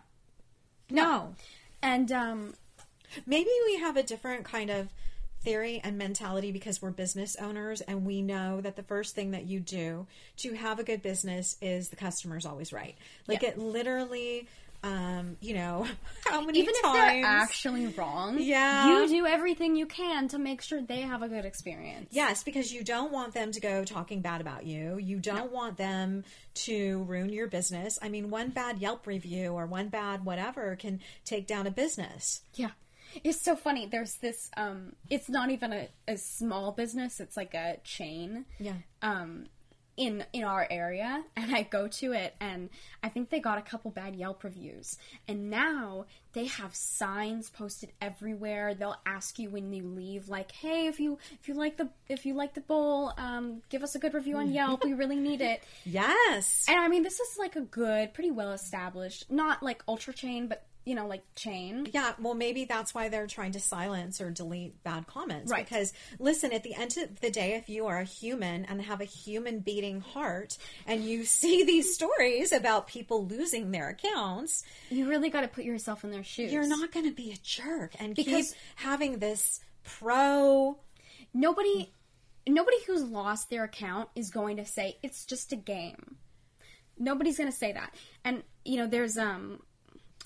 No. 0.89 1.35
And 1.81 2.11
um 2.11 2.53
maybe 3.25 3.49
we 3.65 3.77
have 3.77 3.97
a 3.97 4.03
different 4.03 4.43
kind 4.45 4.69
of 4.69 4.89
theory 5.43 5.81
and 5.83 5.97
mentality 5.97 6.51
because 6.51 6.81
we're 6.81 6.91
business 6.91 7.35
owners 7.37 7.81
and 7.81 8.05
we 8.05 8.21
know 8.21 8.61
that 8.61 8.75
the 8.75 8.83
first 8.83 9.15
thing 9.15 9.31
that 9.31 9.45
you 9.45 9.59
do 9.59 10.05
to 10.37 10.53
have 10.53 10.79
a 10.79 10.83
good 10.83 11.01
business 11.01 11.57
is 11.61 11.89
the 11.89 11.95
customer's 11.95 12.45
always 12.45 12.71
right 12.71 12.95
like 13.27 13.41
Yeah. 13.41 13.49
it 13.49 13.57
literally 13.57 14.47
um 14.83 15.37
you 15.41 15.53
know 15.53 15.85
how 16.25 16.41
many 16.41 16.57
even 16.59 16.73
if 16.75 16.81
they're 16.93 17.23
actually 17.25 17.85
wrong 17.87 18.37
Yeah. 18.39 18.87
you 19.01 19.07
do 19.07 19.25
everything 19.27 19.75
you 19.75 19.85
can 19.85 20.27
to 20.29 20.39
make 20.39 20.61
sure 20.61 20.81
they 20.81 21.01
have 21.01 21.21
a 21.21 21.27
good 21.27 21.45
experience 21.45 22.07
Yes, 22.11 22.43
because 22.43 22.73
you 22.73 22.83
don't 22.83 23.11
want 23.11 23.33
them 23.33 23.51
to 23.51 23.59
go 23.59 23.83
talking 23.85 24.21
bad 24.21 24.41
about 24.41 24.65
you. 24.65 24.97
You 24.97 25.19
don't 25.19 25.51
want 25.51 25.77
them 25.77 26.23
to 26.65 27.03
ruin 27.03 27.29
your 27.31 27.47
business. 27.47 27.97
I 28.01 28.09
mean, 28.09 28.29
one 28.31 28.49
bad 28.49 28.79
Yelp 28.79 29.05
review 29.07 29.53
or 29.53 29.65
one 29.67 29.89
bad 29.89 30.25
whatever 30.25 30.75
can 30.75 30.99
take 31.25 31.45
down 31.47 31.67
a 31.67 31.71
business. 31.71 32.41
yeah 32.55 32.71
it's 33.23 33.41
so 33.41 33.55
funny. 33.55 33.85
There's 33.87 34.15
this 34.15 34.49
um 34.57 34.93
it's 35.09 35.29
not 35.29 35.49
even 35.49 35.73
a, 35.73 35.87
a 36.07 36.17
small 36.17 36.71
business. 36.71 37.19
It's 37.19 37.37
like 37.37 37.53
a 37.53 37.77
chain 37.83 38.45
Yeah. 38.59 38.73
um 39.01 39.45
in 39.97 40.23
in 40.31 40.43
our 40.45 40.65
area. 40.71 41.21
And 41.35 41.53
I 41.53 41.63
go 41.63 41.87
to 41.89 42.13
it 42.13 42.33
and 42.39 42.69
I 43.03 43.09
think 43.09 43.29
they 43.29 43.39
got 43.41 43.57
a 43.57 43.61
couple 43.61 43.91
bad 43.91 44.15
Yelp 44.15 44.43
reviews. 44.43 44.97
And 45.27 45.49
now 45.49 46.05
they 46.33 46.45
have 46.45 46.73
signs 46.73 47.49
posted 47.49 47.91
everywhere. 48.01 48.73
They'll 48.73 48.95
ask 49.05 49.37
you 49.37 49.49
when 49.49 49.73
you 49.73 49.83
leave 49.83 50.29
like 50.29 50.51
hey 50.53 50.87
if 50.87 50.99
you 51.01 51.17
if 51.41 51.49
you 51.49 51.55
like 51.55 51.75
the 51.75 51.89
if 52.07 52.25
you 52.25 52.33
like 52.35 52.53
the 52.53 52.61
bowl 52.61 53.11
um 53.17 53.61
give 53.69 53.83
us 53.83 53.93
a 53.95 53.99
good 53.99 54.13
review 54.13 54.37
on 54.37 54.51
Yelp. 54.53 54.85
We 54.85 54.93
really 54.93 55.17
need 55.17 55.41
it. 55.41 55.61
Yes. 55.85 56.65
and 56.69 56.79
I 56.79 56.87
mean 56.87 57.03
this 57.03 57.19
is 57.19 57.37
like 57.37 57.57
a 57.57 57.61
good 57.61 58.13
pretty 58.13 58.31
well 58.31 58.53
established 58.53 59.29
not 59.29 59.61
like 59.61 59.83
ultra 59.89 60.13
chain 60.13 60.47
but 60.47 60.63
you 60.85 60.95
know 60.95 61.05
like 61.07 61.23
chain 61.35 61.87
Yeah, 61.93 62.13
well, 62.19 62.33
maybe 62.33 62.65
that's 62.65 62.93
why 62.93 63.09
they're 63.09 63.27
trying 63.27 63.51
to 63.51 63.59
silence 63.59 64.19
or 64.19 64.31
delete 64.31 64.83
bad 64.83 65.05
comments. 65.07 65.51
Right. 65.51 65.63
Because, 65.63 65.93
listen, 66.19 66.51
at 66.53 66.63
the 66.63 66.73
end 66.73 66.97
of 66.97 67.19
the 67.21 67.29
day, 67.29 67.53
if 67.53 67.69
you 67.69 67.85
are 67.87 67.99
a 67.99 68.03
human 68.03 68.65
and 68.65 68.81
have 68.81 68.99
a 69.01 69.05
human 69.05 69.59
beating 69.59 70.01
heart 70.01 70.57
and 70.87 71.03
you 71.03 71.23
see 71.39 71.63
these 71.63 71.93
stories 71.93 72.51
about 72.51 72.87
people 72.87 73.25
losing 73.27 73.71
their 73.71 73.89
accounts, 73.89 74.63
you 74.89 75.07
really 75.07 75.29
got 75.29 75.41
to 75.41 75.47
put 75.47 75.63
yourself 75.65 76.03
in 76.03 76.11
their 76.11 76.23
shoes 76.23 76.51
you're 76.51 76.67
not 76.67 76.91
going 76.91 77.05
to 77.07 77.15
be 77.15 77.31
a 77.31 77.37
jerk 77.43 77.93
and 77.99 78.15
Because- 78.15 78.49
keep 78.49 78.57
having 78.75 79.19
this 79.19 79.59
pro. 79.83 80.77
nobody 81.33 81.91
nobody 82.47 82.77
who's 82.87 83.03
lost 83.03 83.49
their 83.49 83.63
account 83.63 84.09
is 84.15 84.29
going 84.31 84.57
to 84.57 84.65
say 84.65 84.97
it's 85.03 85.25
just 85.25 85.51
a 85.53 85.55
game 85.55 86.15
nobody's 86.97 87.37
going 87.37 87.49
to 87.51 87.55
say 87.55 87.71
that 87.71 87.93
and 88.25 88.43
you 88.65 88.77
know 88.77 88.87
there's 88.87 89.17
um 89.17 89.61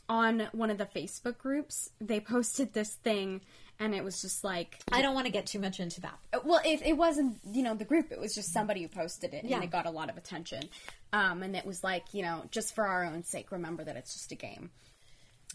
on 0.07 0.47
one 0.51 0.69
of 0.69 0.77
the 0.77 0.85
facebook 0.85 1.37
groups 1.37 1.89
they 1.99 2.19
posted 2.19 2.73
this 2.73 2.93
thing 2.95 3.41
and 3.79 3.93
it 3.93 4.03
was 4.03 4.21
just 4.21 4.43
like 4.43 4.77
I 4.91 5.01
don't 5.01 5.13
want 5.15 5.25
to 5.25 5.31
get 5.31 5.47
too 5.47 5.59
much 5.59 5.79
into 5.79 5.99
that. 6.01 6.17
well 6.45 6.61
it, 6.63 6.81
it 6.85 6.95
wasn't 6.95 7.39
you 7.51 7.63
know 7.63 7.73
the 7.75 7.85
group 7.85 8.11
it 8.11 8.19
was 8.19 8.33
just 8.35 8.53
somebody 8.53 8.81
who 8.83 8.87
posted 8.87 9.33
it 9.33 9.41
and 9.43 9.49
Yeah. 9.49 9.61
it 9.61 9.71
got 9.71 9.85
a 9.85 9.89
lot 9.91 10.09
of 10.09 10.17
attention 10.17 10.69
um, 11.11 11.43
and 11.43 11.55
it 11.55 11.65
was 11.65 11.83
like 11.83 12.13
you 12.13 12.21
know 12.21 12.43
just 12.51 12.75
for 12.75 12.85
our 12.87 13.03
own 13.05 13.23
sake 13.23 13.51
remember 13.51 13.83
that 13.83 13.95
it's 13.97 14.13
just 14.13 14.31
a 14.31 14.35
game 14.35 14.69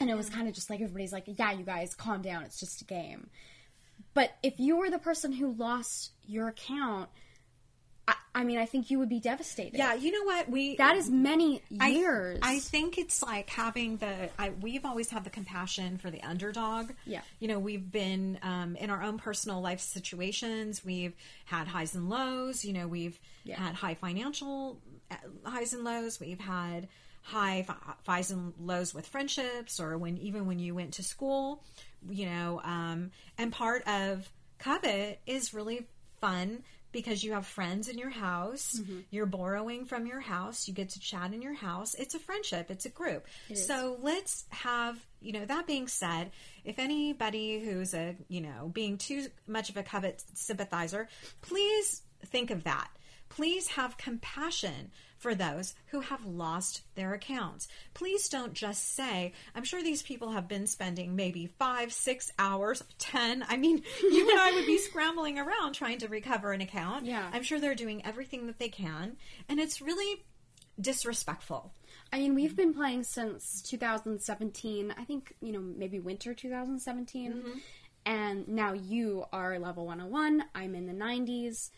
and 0.00 0.10
it 0.10 0.14
was 0.16 0.28
kind 0.30 0.48
of 0.48 0.54
just 0.54 0.68
like 0.70 0.80
everybody's 0.80 1.12
like 1.12 1.24
yeah 1.26 1.52
you 1.52 1.64
guys 1.64 1.94
calm 1.94 2.20
down 2.22 2.42
it's 2.42 2.58
just 2.58 2.82
a 2.82 2.84
game 2.84 3.28
but 4.14 4.30
if 4.42 4.58
you 4.58 4.76
were 4.76 4.90
the 4.90 4.98
person 4.98 5.30
who 5.32 5.52
lost 5.52 6.10
your 6.26 6.48
account 6.48 7.08
I, 8.34 8.40
I 8.40 8.44
mean, 8.44 8.58
I 8.58 8.66
think 8.66 8.90
you 8.90 8.98
would 8.98 9.08
be 9.08 9.20
devastated. 9.20 9.76
Yeah, 9.76 9.94
you 9.94 10.12
know 10.12 10.24
what? 10.24 10.48
We 10.48 10.76
that 10.76 10.96
is 10.96 11.10
many 11.10 11.62
years. 11.68 12.38
I, 12.42 12.58
think 12.58 12.98
it's 12.98 13.22
like 13.22 13.50
having 13.50 13.96
the. 13.98 14.30
I, 14.38 14.50
we've 14.60 14.84
always 14.84 15.10
had 15.10 15.24
the 15.24 15.30
compassion 15.30 15.98
for 15.98 16.10
the 16.10 16.22
underdog. 16.22 16.90
Yeah. 17.06 17.20
You 17.38 17.48
know, 17.48 17.58
we've 17.58 17.90
been 17.90 18.38
um, 18.42 18.76
in 18.76 18.90
our 18.90 19.02
own 19.02 19.18
personal 19.18 19.60
life 19.60 19.80
situations. 19.80 20.84
We've 20.84 21.14
had 21.44 21.66
highs 21.68 21.94
and 21.94 22.08
lows. 22.08 22.64
You 22.64 22.72
know, 22.72 22.86
we've 22.86 23.18
Yeah. 23.44 23.56
had 23.58 23.74
high 23.74 23.94
financial 23.94 24.80
uh, 25.10 25.16
highs 25.44 25.72
and 25.72 25.84
lows. 25.84 26.20
We've 26.20 26.40
had 26.40 26.88
high 27.22 27.66
highs 28.06 28.30
and 28.30 28.52
lows 28.60 28.94
with 28.94 29.06
friendships, 29.06 29.80
or 29.80 29.98
when 29.98 30.18
even 30.18 30.46
when 30.46 30.58
you 30.58 30.74
went 30.74 30.94
to 30.94 31.02
school. 31.02 31.62
You 32.08 32.26
know, 32.26 32.60
um, 32.64 33.10
and 33.36 33.52
part 33.52 33.86
of 33.86 34.30
covet 34.58 35.20
is 35.26 35.52
really 35.52 35.86
fun 36.20 36.62
because 36.92 37.22
you 37.22 37.32
have 37.32 37.46
friends 37.46 37.88
in 37.88 37.98
your 37.98 38.10
house. 38.10 38.80
Mm-hmm. 38.80 39.00
You're 39.10 39.26
borrowing 39.26 39.84
from 39.84 40.06
your 40.06 40.20
house. 40.20 40.66
You 40.66 40.74
get 40.74 40.90
to 40.90 41.00
chat 41.00 41.32
in 41.32 41.42
your 41.42 41.54
house. 41.54 41.94
It's 41.94 42.14
a 42.14 42.18
friendship. 42.18 42.70
It's 42.70 42.86
a 42.86 42.90
group. 42.90 43.26
So 43.54 43.98
let's 44.00 44.44
have, 44.50 44.98
you 45.20 45.32
know, 45.32 45.44
that 45.44 45.66
being 45.66 45.88
said, 45.88 46.30
if 46.64 46.78
anybody 46.78 47.60
who's 47.60 47.94
a, 47.94 48.16
you 48.28 48.40
know, 48.40 48.70
being 48.72 48.98
too 48.98 49.26
much 49.46 49.70
of 49.70 49.76
a 49.76 49.82
covet 49.82 50.22
sympathizer, 50.34 51.08
please 51.42 52.02
think 52.26 52.50
of 52.50 52.64
that. 52.64 52.88
Please 53.30 53.68
have 53.68 53.96
compassion 53.96 54.90
for 55.16 55.34
those 55.34 55.74
who 55.86 56.00
have 56.00 56.24
lost 56.24 56.82
their 56.94 57.14
accounts. 57.14 57.68
Please 57.94 58.28
don't 58.28 58.54
just 58.54 58.94
say, 58.94 59.32
I'm 59.54 59.64
sure 59.64 59.82
these 59.82 60.02
people 60.02 60.32
have 60.32 60.48
been 60.48 60.66
spending 60.66 61.14
maybe 61.14 61.46
five, 61.46 61.92
six 61.92 62.30
hours, 62.38 62.82
10. 62.98 63.44
I 63.48 63.56
mean, 63.56 63.82
you 64.02 64.30
and 64.30 64.38
I 64.38 64.52
would 64.52 64.66
be 64.66 64.78
scrambling 64.88 65.38
around 65.38 65.74
trying 65.74 65.98
to 65.98 66.08
recover 66.08 66.52
an 66.52 66.60
account. 66.60 67.06
Yeah. 67.06 67.30
I'm 67.32 67.42
sure 67.42 67.60
they're 67.60 67.74
doing 67.74 68.04
everything 68.04 68.46
that 68.46 68.58
they 68.58 68.68
can. 68.68 69.16
And 69.48 69.60
it's 69.60 69.80
really 69.80 70.24
disrespectful. 70.80 71.72
I 72.12 72.18
mean, 72.18 72.34
we've 72.34 72.56
been 72.56 72.74
playing 72.74 73.04
since 73.04 73.62
2017. 73.62 74.94
I 74.96 75.04
think, 75.04 75.34
you 75.40 75.52
know, 75.52 75.60
maybe 75.60 76.00
winter 76.00 76.34
2017. 76.34 77.32
Mm-hmm. 77.32 77.58
And 78.06 78.48
now 78.48 78.72
you 78.72 79.24
are 79.32 79.58
level 79.58 79.86
101. 79.86 80.42
I'm 80.54 80.74
in 80.74 80.86
the 80.86 80.94
90s. 80.94 81.70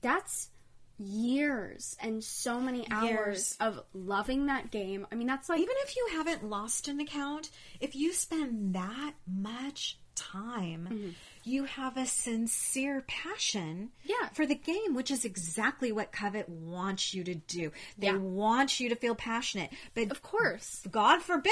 That's 0.00 0.48
years 0.98 1.96
and 2.00 2.22
so 2.22 2.60
many 2.60 2.86
hours 2.90 3.10
Years. 3.10 3.56
of 3.60 3.80
loving 3.94 4.46
that 4.46 4.70
game. 4.70 5.06
I 5.10 5.14
mean, 5.14 5.26
that's 5.26 5.48
like 5.48 5.60
Even 5.60 5.74
if 5.84 5.96
you 5.96 6.08
haven't 6.12 6.44
lost 6.48 6.88
an 6.88 7.00
account, 7.00 7.50
if 7.80 7.94
you 7.96 8.12
spend 8.12 8.74
that 8.74 9.14
much 9.26 9.98
time, 10.14 10.88
mm-hmm. 10.90 11.08
you 11.44 11.64
have 11.64 11.98
a 11.98 12.06
sincere 12.06 13.04
passion 13.06 13.90
Yeah. 14.04 14.28
for 14.32 14.46
the 14.46 14.54
game, 14.54 14.94
which 14.94 15.10
is 15.10 15.26
exactly 15.26 15.92
what 15.92 16.10
Covet 16.10 16.48
wants 16.48 17.12
you 17.12 17.22
to 17.24 17.34
do. 17.34 17.70
They 17.98 18.06
Yeah. 18.06 18.16
want 18.16 18.80
you 18.80 18.88
to 18.88 18.96
feel 18.96 19.14
passionate. 19.14 19.70
But 19.94 20.10
Of 20.10 20.22
course. 20.22 20.82
God 20.90 21.20
forbid 21.20 21.50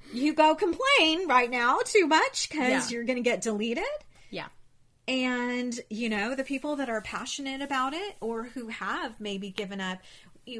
you 0.14 0.32
go 0.32 0.54
complain 0.54 1.28
right 1.28 1.50
now 1.50 1.80
too 1.84 2.06
much 2.06 2.48
because 2.48 2.90
Yeah. 2.90 2.94
you're 2.96 3.04
going 3.04 3.22
to 3.22 3.22
get 3.30 3.42
deleted. 3.42 3.84
Yeah. 4.30 4.46
And, 5.06 5.78
you 5.90 6.08
know, 6.08 6.34
the 6.34 6.44
people 6.44 6.76
that 6.76 6.88
are 6.88 7.00
passionate 7.02 7.60
about 7.60 7.92
it 7.92 8.16
or 8.20 8.44
who 8.44 8.68
have 8.68 9.20
maybe 9.20 9.50
given 9.50 9.80
up, 9.80 9.98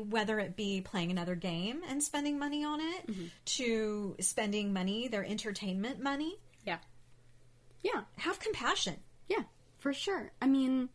whether 0.08 0.38
it 0.38 0.54
be 0.56 0.82
playing 0.82 1.10
another 1.10 1.34
game 1.34 1.80
and 1.88 2.02
spending 2.02 2.38
money 2.38 2.64
on 2.64 2.80
it, 2.80 3.06
mm-hmm. 3.06 3.24
to 3.44 4.16
spending 4.20 4.72
money, 4.72 5.08
their 5.08 5.24
entertainment 5.24 6.00
money, 6.00 6.38
Yeah. 6.66 6.78
Yeah. 7.82 8.02
have 8.18 8.38
compassion. 8.38 8.96
Yeah, 9.28 9.44
for 9.78 9.92
sure. 9.92 10.30
I 10.42 10.46
mean, 10.46 10.90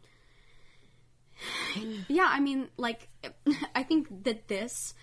yeah, 2.07 2.27
I 2.29 2.39
mean, 2.39 2.69
like, 2.77 3.07
I 3.75 3.83
think 3.83 4.23
that 4.25 4.47
this 4.47 4.93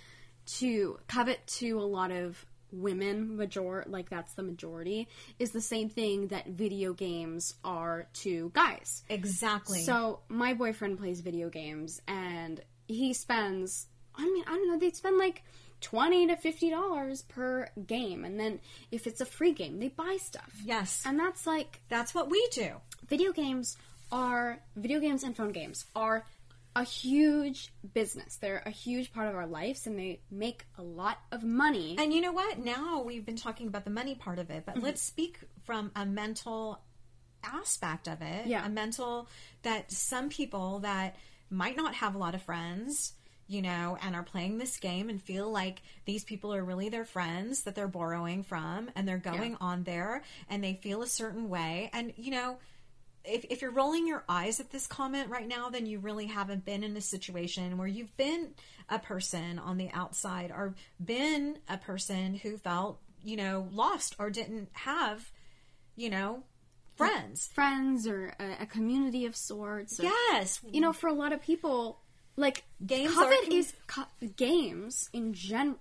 to 0.59 0.99
covet 1.09 1.45
to 1.47 1.81
a 1.81 1.83
lot 1.83 2.13
of 2.13 2.45
women, 2.73 3.37
major 3.37 3.85
like 3.89 4.09
that's 4.11 4.33
the 4.35 4.43
majority, 4.43 5.09
is 5.39 5.51
the 5.51 5.61
same 5.61 5.89
thing 5.89 6.29
that 6.29 6.47
video 6.49 6.93
games 6.93 7.55
are 7.65 8.07
to 8.23 8.51
guys. 8.55 9.03
Exactly. 9.09 9.81
So 9.81 10.21
my 10.29 10.55
boyfriend 10.55 10.99
plays 10.99 11.21
video 11.21 11.49
games, 11.49 12.01
and 12.09 12.61
he 12.89 13.13
spends. 13.13 13.87
I 14.19 14.25
mean, 14.25 14.45
I 14.47 14.51
don't 14.51 14.69
know. 14.69 14.79
They 14.79 14.91
spend 14.91 15.19
like 15.19 15.43
twenty 15.81 16.27
to 16.27 16.37
fifty 16.37 16.71
dollars 16.71 17.23
per 17.23 17.69
game, 17.87 18.25
and 18.25 18.41
then 18.41 18.61
if 18.91 19.07
it's 19.07 19.21
a 19.21 19.27
free 19.27 19.53
game, 19.53 19.79
they 19.79 19.89
buy 19.89 20.17
stuff. 20.21 20.51
yes, 20.65 21.03
And 21.05 21.19
that's 21.19 21.47
like 21.47 21.81
that's 21.89 22.15
what 22.15 22.31
we 22.31 22.47
do. 22.53 22.71
video 23.09 23.33
games 23.33 23.77
are 24.13 24.59
video 24.77 25.01
games 25.01 25.23
and 25.25 25.37
phone 25.37 25.51
games 25.53 25.85
are 25.97 26.25
a 26.77 26.85
huge 26.85 27.73
business. 27.95 28.37
They're 28.37 28.63
a 28.67 28.71
huge 28.71 29.11
part 29.13 29.29
of 29.29 29.35
our 29.35 29.47
lives 29.47 29.87
and 29.87 29.99
they 29.99 30.21
make 30.31 30.67
a 30.77 30.83
lot 30.83 31.19
of 31.33 31.43
money. 31.43 31.97
And 31.99 32.13
you 32.13 32.21
know 32.21 32.33
what? 32.33 32.59
Now 32.59 33.03
we've 33.03 33.25
been 33.25 33.37
talking 33.37 33.67
about 33.67 33.85
the 33.85 33.91
money 33.91 34.15
part 34.15 34.39
of 34.39 34.51
it, 34.51 34.65
but 34.67 34.75
mm-hmm. 34.77 34.85
let's 34.85 35.01
speak 35.01 35.39
from 35.65 35.91
a 35.97 36.05
mental 36.05 36.83
aspect 37.43 38.09
of 38.09 38.21
it. 38.21 38.47
Yeah. 38.47 38.65
A 38.65 38.69
mental 38.69 39.27
that 39.63 39.91
some 39.91 40.29
people 40.29 40.81
that 40.81 41.17
might 41.49 41.79
not 41.79 41.95
have 41.95 42.15
a 42.15 42.19
lot 42.19 42.35
of 42.35 42.43
friends, 42.43 43.15
you 43.49 43.63
know, 43.63 43.97
and 44.03 44.15
are 44.15 44.23
playing 44.23 44.59
this 44.59 44.77
game 44.77 45.09
and 45.09 45.23
feel 45.23 45.51
like 45.51 45.81
these 46.05 46.25
people 46.25 46.53
are 46.53 46.63
really 46.63 46.91
their 46.91 47.07
friends 47.07 47.63
that 47.63 47.75
they're 47.75 47.89
borrowing 47.89 48.43
from 48.43 48.91
and 48.95 49.09
they're 49.09 49.17
going 49.17 49.57
on 49.63 49.85
there 49.85 50.23
and 50.51 50.63
they 50.63 50.75
feel 50.75 51.01
a 51.01 51.07
certain 51.07 51.49
way. 51.49 51.89
And, 51.95 52.13
you 52.17 52.33
know, 52.33 52.59
if, 53.27 53.45
if 53.51 53.63
you're 53.63 53.71
rolling 53.73 54.07
your 54.07 54.25
eyes 54.29 54.61
at 54.61 54.71
this 54.71 54.87
comment 54.87 55.29
right 55.31 55.47
now, 55.49 55.69
then 55.71 55.87
you 55.87 55.99
really 55.99 56.27
haven't 56.27 56.65
been 56.65 56.83
in 56.85 56.97
a 56.97 57.01
situation 57.01 57.77
where 57.79 57.89
you've 57.89 58.17
been 58.17 58.51
a 58.89 58.99
person 58.99 59.59
on 59.59 59.77
the 59.77 59.91
outside 59.93 60.51
or 60.51 60.75
been 61.05 61.59
a 61.69 61.77
person 61.77 62.35
who 62.37 62.57
felt, 62.59 63.01
you 63.25 63.37
know, 63.37 63.69
lost 63.73 64.15
or 64.19 64.31
didn't 64.31 64.69
have, 64.73 65.31
you 65.97 66.09
know, 66.11 66.43
friends. 66.97 67.51
Friends 67.53 68.07
or 68.07 68.33
a, 68.41 68.63
a 68.63 68.67
community 68.67 69.27
of 69.27 69.35
sorts. 69.37 69.99
Or, 70.01 70.05
Yes. 70.05 70.61
You 70.71 70.81
know, 70.81 70.93
for 70.93 71.09
a 71.09 71.13
lot 71.15 71.33
of 71.33 71.43
people, 71.43 72.01
like 72.37 72.65
Games 72.87 73.17
are 73.17 73.25
com- 73.31 73.53
is 73.53 73.73
co- 73.87 74.05
games 74.37 75.09
in 75.13 75.33
general, 75.35 75.79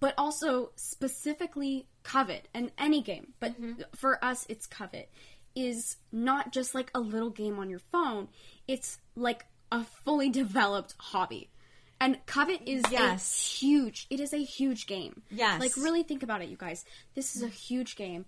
but 0.00 0.14
also 0.18 0.70
specifically 0.76 1.86
covet 2.02 2.48
and 2.54 2.70
any 2.78 3.02
game. 3.02 3.32
But 3.40 3.60
Mm-hmm. 3.60 3.82
for 3.94 4.22
us, 4.24 4.46
it's 4.48 4.66
covet 4.66 5.10
is 5.56 5.96
not 6.12 6.52
just 6.52 6.74
like 6.74 6.90
a 6.94 7.00
little 7.00 7.30
game 7.30 7.58
on 7.58 7.68
your 7.70 7.80
phone. 7.80 8.28
It's 8.68 8.98
like 9.16 9.44
a 9.72 9.82
fully 10.04 10.28
developed 10.42 10.94
hobby. 10.98 11.50
And 11.98 12.18
Covet 12.26 12.60
is 12.66 12.84
Yes. 12.90 13.32
a 13.34 13.64
huge. 13.64 14.06
It 14.10 14.20
is 14.20 14.32
a 14.34 14.42
huge 14.44 14.86
game. 14.86 15.22
Yes. 15.30 15.58
Like 15.60 15.76
really 15.76 16.02
think 16.02 16.22
about 16.22 16.42
it, 16.42 16.48
you 16.50 16.56
guys. 16.56 16.84
This 17.14 17.34
is 17.34 17.42
a 17.42 17.48
huge 17.48 17.96
game 17.96 18.26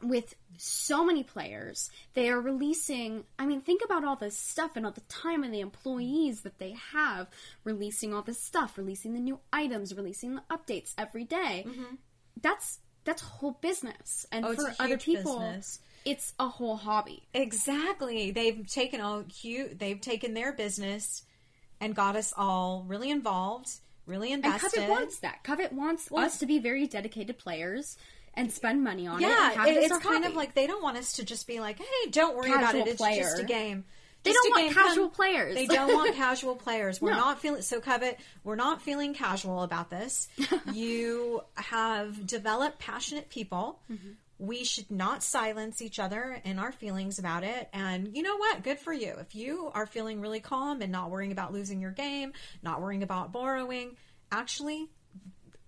with 0.00 0.34
so 0.56 1.04
many 1.04 1.24
players. 1.24 1.90
They 2.14 2.28
are 2.28 2.40
releasing, 2.40 3.24
I 3.40 3.46
mean, 3.46 3.60
think 3.60 3.82
about 3.84 4.04
all 4.04 4.14
this 4.16 4.38
stuff 4.38 4.76
and 4.76 4.86
all 4.86 4.92
the 4.92 5.00
time 5.02 5.42
and 5.42 5.52
the 5.52 5.60
employees 5.60 6.42
that 6.42 6.58
they 6.58 6.76
have 6.92 7.28
releasing 7.64 8.14
all 8.14 8.22
this 8.22 8.40
stuff, 8.40 8.78
releasing 8.78 9.14
the 9.14 9.20
new 9.20 9.40
items, 9.52 9.94
releasing 9.96 10.36
the 10.36 10.42
updates 10.50 10.94
every 10.96 11.24
day. 11.24 11.66
That's 12.40 12.78
that's 13.04 13.20
whole 13.22 13.58
business. 13.60 14.26
And 14.30 14.44
Mm-hmm. 14.44 14.60
Oh, 14.60 14.70
for 14.70 14.82
other 14.82 14.96
people, 14.98 15.38
business. 15.40 15.80
It's 16.04 16.32
a 16.38 16.48
whole 16.48 16.76
hobby. 16.76 17.22
Exactly. 17.34 18.30
They've 18.30 18.66
taken 18.66 19.00
a 19.00 19.24
huge, 19.24 19.78
they've 19.78 20.00
taken 20.00 20.34
their 20.34 20.52
business 20.52 21.24
and 21.80 21.94
got 21.94 22.16
us 22.16 22.32
all 22.36 22.84
really 22.86 23.10
involved, 23.10 23.68
really 24.06 24.32
And 24.32 24.44
invested. 24.44 24.72
Covet 24.80 24.90
wants 24.90 25.18
that. 25.20 25.42
Covet 25.44 25.72
wants 25.72 26.10
us 26.12 26.38
to 26.38 26.46
be 26.46 26.58
very 26.58 26.86
dedicated 26.86 27.38
players 27.38 27.96
and 28.34 28.50
spend 28.52 28.82
money 28.82 29.06
on 29.06 29.22
it. 29.22 29.26
Yeah, 29.26 29.52
and 29.66 29.76
it- 29.76 29.84
it's 29.84 29.98
kind 29.98 30.24
of 30.24 30.34
like 30.34 30.54
they 30.54 30.66
don't 30.66 30.82
want 30.82 30.96
us 30.96 31.12
to 31.14 31.24
just 31.24 31.46
be 31.46 31.60
like, 31.60 31.78
"Hey, 31.78 32.10
don't 32.10 32.34
worry 32.36 32.52
about 32.52 32.74
it. 32.74 32.86
It's 32.86 32.96
player. 32.96 33.22
just 33.22 33.38
a 33.40 33.44
game." 33.44 33.84
They 34.24 34.32
don't 34.32 34.50
want 34.50 34.72
casual 34.72 35.08
players. 35.10 35.54
They 35.56 35.66
don't 35.66 35.92
want 35.92 36.14
casual 36.14 36.54
players. 36.54 37.00
We're 37.02 37.10
No. 37.14 37.16
not 37.18 37.40
feeling 37.40 37.60
so 37.62 37.80
covet. 37.80 38.20
We're 38.44 38.54
not 38.54 38.80
feeling 38.80 39.14
casual 39.14 39.64
about 39.64 39.90
this. 39.90 40.28
you 40.72 41.42
have 41.56 42.24
developed 42.26 42.78
passionate 42.78 43.28
people. 43.30 43.80
Mm-hmm. 43.90 44.10
We 44.44 44.64
should 44.64 44.90
not 44.90 45.22
silence 45.22 45.80
each 45.80 46.00
other 46.00 46.40
in 46.44 46.58
our 46.58 46.72
feelings 46.72 47.20
about 47.20 47.44
it. 47.44 47.68
And 47.72 48.16
you 48.16 48.22
know 48.24 48.36
what? 48.36 48.64
Good 48.64 48.80
for 48.80 48.92
you. 48.92 49.14
If 49.20 49.36
you 49.36 49.70
are 49.72 49.86
feeling 49.86 50.20
really 50.20 50.40
calm 50.40 50.82
and 50.82 50.90
not 50.90 51.10
worrying 51.10 51.30
about 51.30 51.52
losing 51.52 51.80
your 51.80 51.92
game, 51.92 52.32
not 52.60 52.80
worrying 52.82 53.04
about 53.04 53.30
borrowing, 53.30 53.96
actually, 54.32 54.88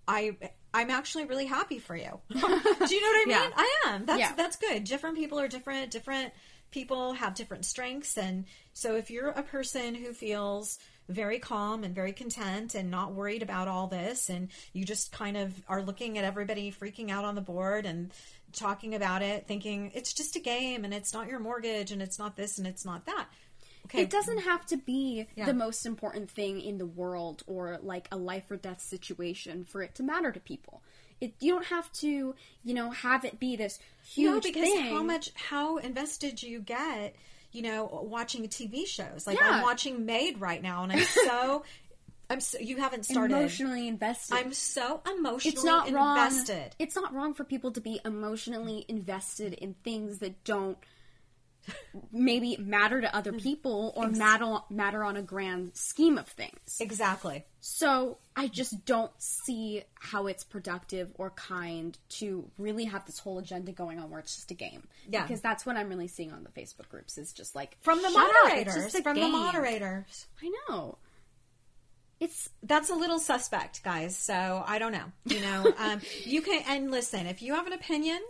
I 0.08 0.36
I'm 0.72 0.90
actually 0.90 1.26
really 1.26 1.46
happy 1.46 1.78
for 1.78 1.94
you. 1.94 2.20
Do 2.30 2.36
you 2.38 2.42
know 2.42 2.48
what 2.48 2.88
I 2.88 3.24
mean? 3.26 3.28
Yeah. 3.28 3.50
I 3.56 3.80
am. 3.86 4.06
That's 4.06 4.18
Yeah. 4.18 4.32
that's 4.36 4.56
good. 4.56 4.82
Different 4.82 5.16
people 5.16 5.38
are 5.38 5.46
different. 5.46 5.92
Different 5.92 6.32
people 6.72 7.12
have 7.12 7.36
different 7.36 7.64
strengths, 7.64 8.18
and 8.18 8.44
so 8.72 8.96
if 8.96 9.08
you're 9.08 9.28
a 9.28 9.44
person 9.44 9.94
who 9.94 10.12
feels 10.12 10.80
very 11.08 11.38
calm 11.38 11.84
and 11.84 11.94
very 11.94 12.12
content 12.12 12.74
and 12.74 12.90
not 12.90 13.12
worried 13.12 13.42
about 13.42 13.68
all 13.68 13.86
this, 13.86 14.30
and 14.30 14.48
you 14.72 14.84
just 14.84 15.12
kind 15.12 15.36
of 15.36 15.52
are 15.68 15.82
looking 15.82 16.18
at 16.18 16.24
everybody 16.24 16.72
freaking 16.72 17.10
out 17.10 17.24
on 17.24 17.34
the 17.36 17.40
board 17.40 17.86
and 17.86 18.10
talking 18.54 18.94
about 18.94 19.22
it, 19.22 19.46
thinking 19.46 19.90
it's 19.94 20.12
just 20.12 20.36
a 20.36 20.40
game 20.40 20.84
and 20.84 20.94
it's 20.94 21.12
not 21.12 21.28
your 21.28 21.38
mortgage 21.40 21.90
and 21.92 22.00
it's 22.02 22.18
not 22.18 22.36
this 22.36 22.58
and 22.58 22.66
it's 22.66 22.84
not 22.84 23.04
that. 23.06 23.26
okay. 23.86 24.02
It 24.02 24.10
doesn't 24.10 24.38
have 24.38 24.64
to 24.66 24.76
be 24.76 25.26
Yeah. 25.36 25.46
the 25.46 25.54
most 25.54 25.84
important 25.86 26.30
thing 26.30 26.60
in 26.60 26.78
the 26.78 26.86
world 26.86 27.42
or 27.46 27.78
like 27.82 28.08
a 28.12 28.16
life 28.16 28.50
or 28.50 28.56
death 28.56 28.80
situation 28.80 29.64
for 29.64 29.82
it 29.82 29.94
to 29.96 30.02
matter 30.02 30.32
to 30.32 30.40
people. 30.40 30.82
It, 31.20 31.34
you 31.40 31.52
don't 31.52 31.66
have 31.66 31.90
to, 31.94 32.34
you 32.64 32.74
know, 32.74 32.90
have 32.90 33.24
it 33.24 33.38
be 33.38 33.56
this 33.56 33.78
huge 34.04 34.30
no, 34.34 34.40
because 34.40 34.62
thing. 34.62 34.86
how 34.94 35.02
much 35.02 35.30
how 35.34 35.76
invested 35.78 36.42
you 36.42 36.60
get, 36.60 37.14
you 37.52 37.62
know, 37.62 37.84
watching 38.08 38.42
TV 38.48 38.84
shows. 38.86 39.26
Like 39.26 39.38
Yeah. 39.38 39.50
I'm 39.50 39.62
watching 39.62 40.04
Maid 40.06 40.40
right 40.40 40.60
now, 40.60 40.82
and 40.82 40.92
I'm 40.92 41.04
so, 41.04 41.64
I'm 42.30 42.40
so, 42.40 42.58
you 42.58 42.78
haven't 42.78 43.04
started. 43.04 43.36
emotionally 43.36 43.88
invested. 43.88 44.34
I'm 44.34 44.52
so 44.52 45.00
emotionally 45.06 45.54
it's 45.54 45.64
not 45.64 45.90
wrong. 45.90 46.16
invested. 46.16 46.74
It's 46.78 46.96
not 46.96 47.14
wrong 47.14 47.34
for 47.34 47.44
people 47.44 47.72
to 47.72 47.80
be 47.80 48.00
emotionally 48.04 48.84
invested 48.88 49.54
in 49.54 49.74
things 49.84 50.18
that 50.18 50.44
don't 50.44 50.78
maybe 52.12 52.56
matter 52.58 53.00
to 53.00 53.14
other 53.14 53.32
mm-hmm. 53.32 53.40
people 53.40 53.92
or 53.96 54.08
matter 54.08 54.58
matter 54.70 55.04
on 55.04 55.16
a 55.16 55.22
grand 55.22 55.74
scheme 55.74 56.18
of 56.18 56.26
things. 56.26 56.78
Exactly. 56.80 57.44
So 57.60 58.18
I 58.36 58.48
just 58.48 58.84
don't 58.84 59.12
see 59.18 59.82
how 59.94 60.26
it's 60.26 60.44
productive 60.44 61.10
or 61.14 61.30
kind 61.30 61.96
to 62.10 62.50
really 62.58 62.84
have 62.84 63.06
this 63.06 63.18
whole 63.18 63.38
agenda 63.38 63.72
going 63.72 63.98
on 63.98 64.10
where 64.10 64.20
it's 64.20 64.34
just 64.34 64.50
a 64.50 64.54
game. 64.54 64.86
Yeah. 65.08 65.22
Because 65.22 65.40
that's 65.40 65.64
what 65.64 65.76
I'm 65.76 65.88
really 65.88 66.08
seeing 66.08 66.32
on 66.32 66.44
the 66.44 66.60
Facebook 66.60 66.88
groups 66.90 67.16
is 67.16 67.32
just 67.32 67.54
like 67.54 67.76
From 67.80 68.02
the 68.02 68.10
"Shut 68.10 68.16
up, 68.16 68.52
it's 68.52 68.76
moderators. 68.76 69.00
From 69.00 69.14
the 69.16 69.28
moderators. 69.28 70.26
I 70.42 70.52
know. 70.68 70.98
It's 72.20 72.48
that's 72.62 72.90
a 72.90 72.94
little 72.94 73.18
suspect, 73.18 73.82
guys. 73.82 74.16
So 74.16 74.64
I 74.66 74.78
don't 74.78 74.92
know. 74.92 75.12
You 75.24 75.40
know, 75.40 75.72
um, 75.78 76.00
you 76.24 76.42
can 76.42 76.62
and 76.68 76.90
listen. 76.90 77.26
If 77.26 77.42
you 77.42 77.54
have 77.54 77.66
an 77.66 77.72
opinion 77.72 78.20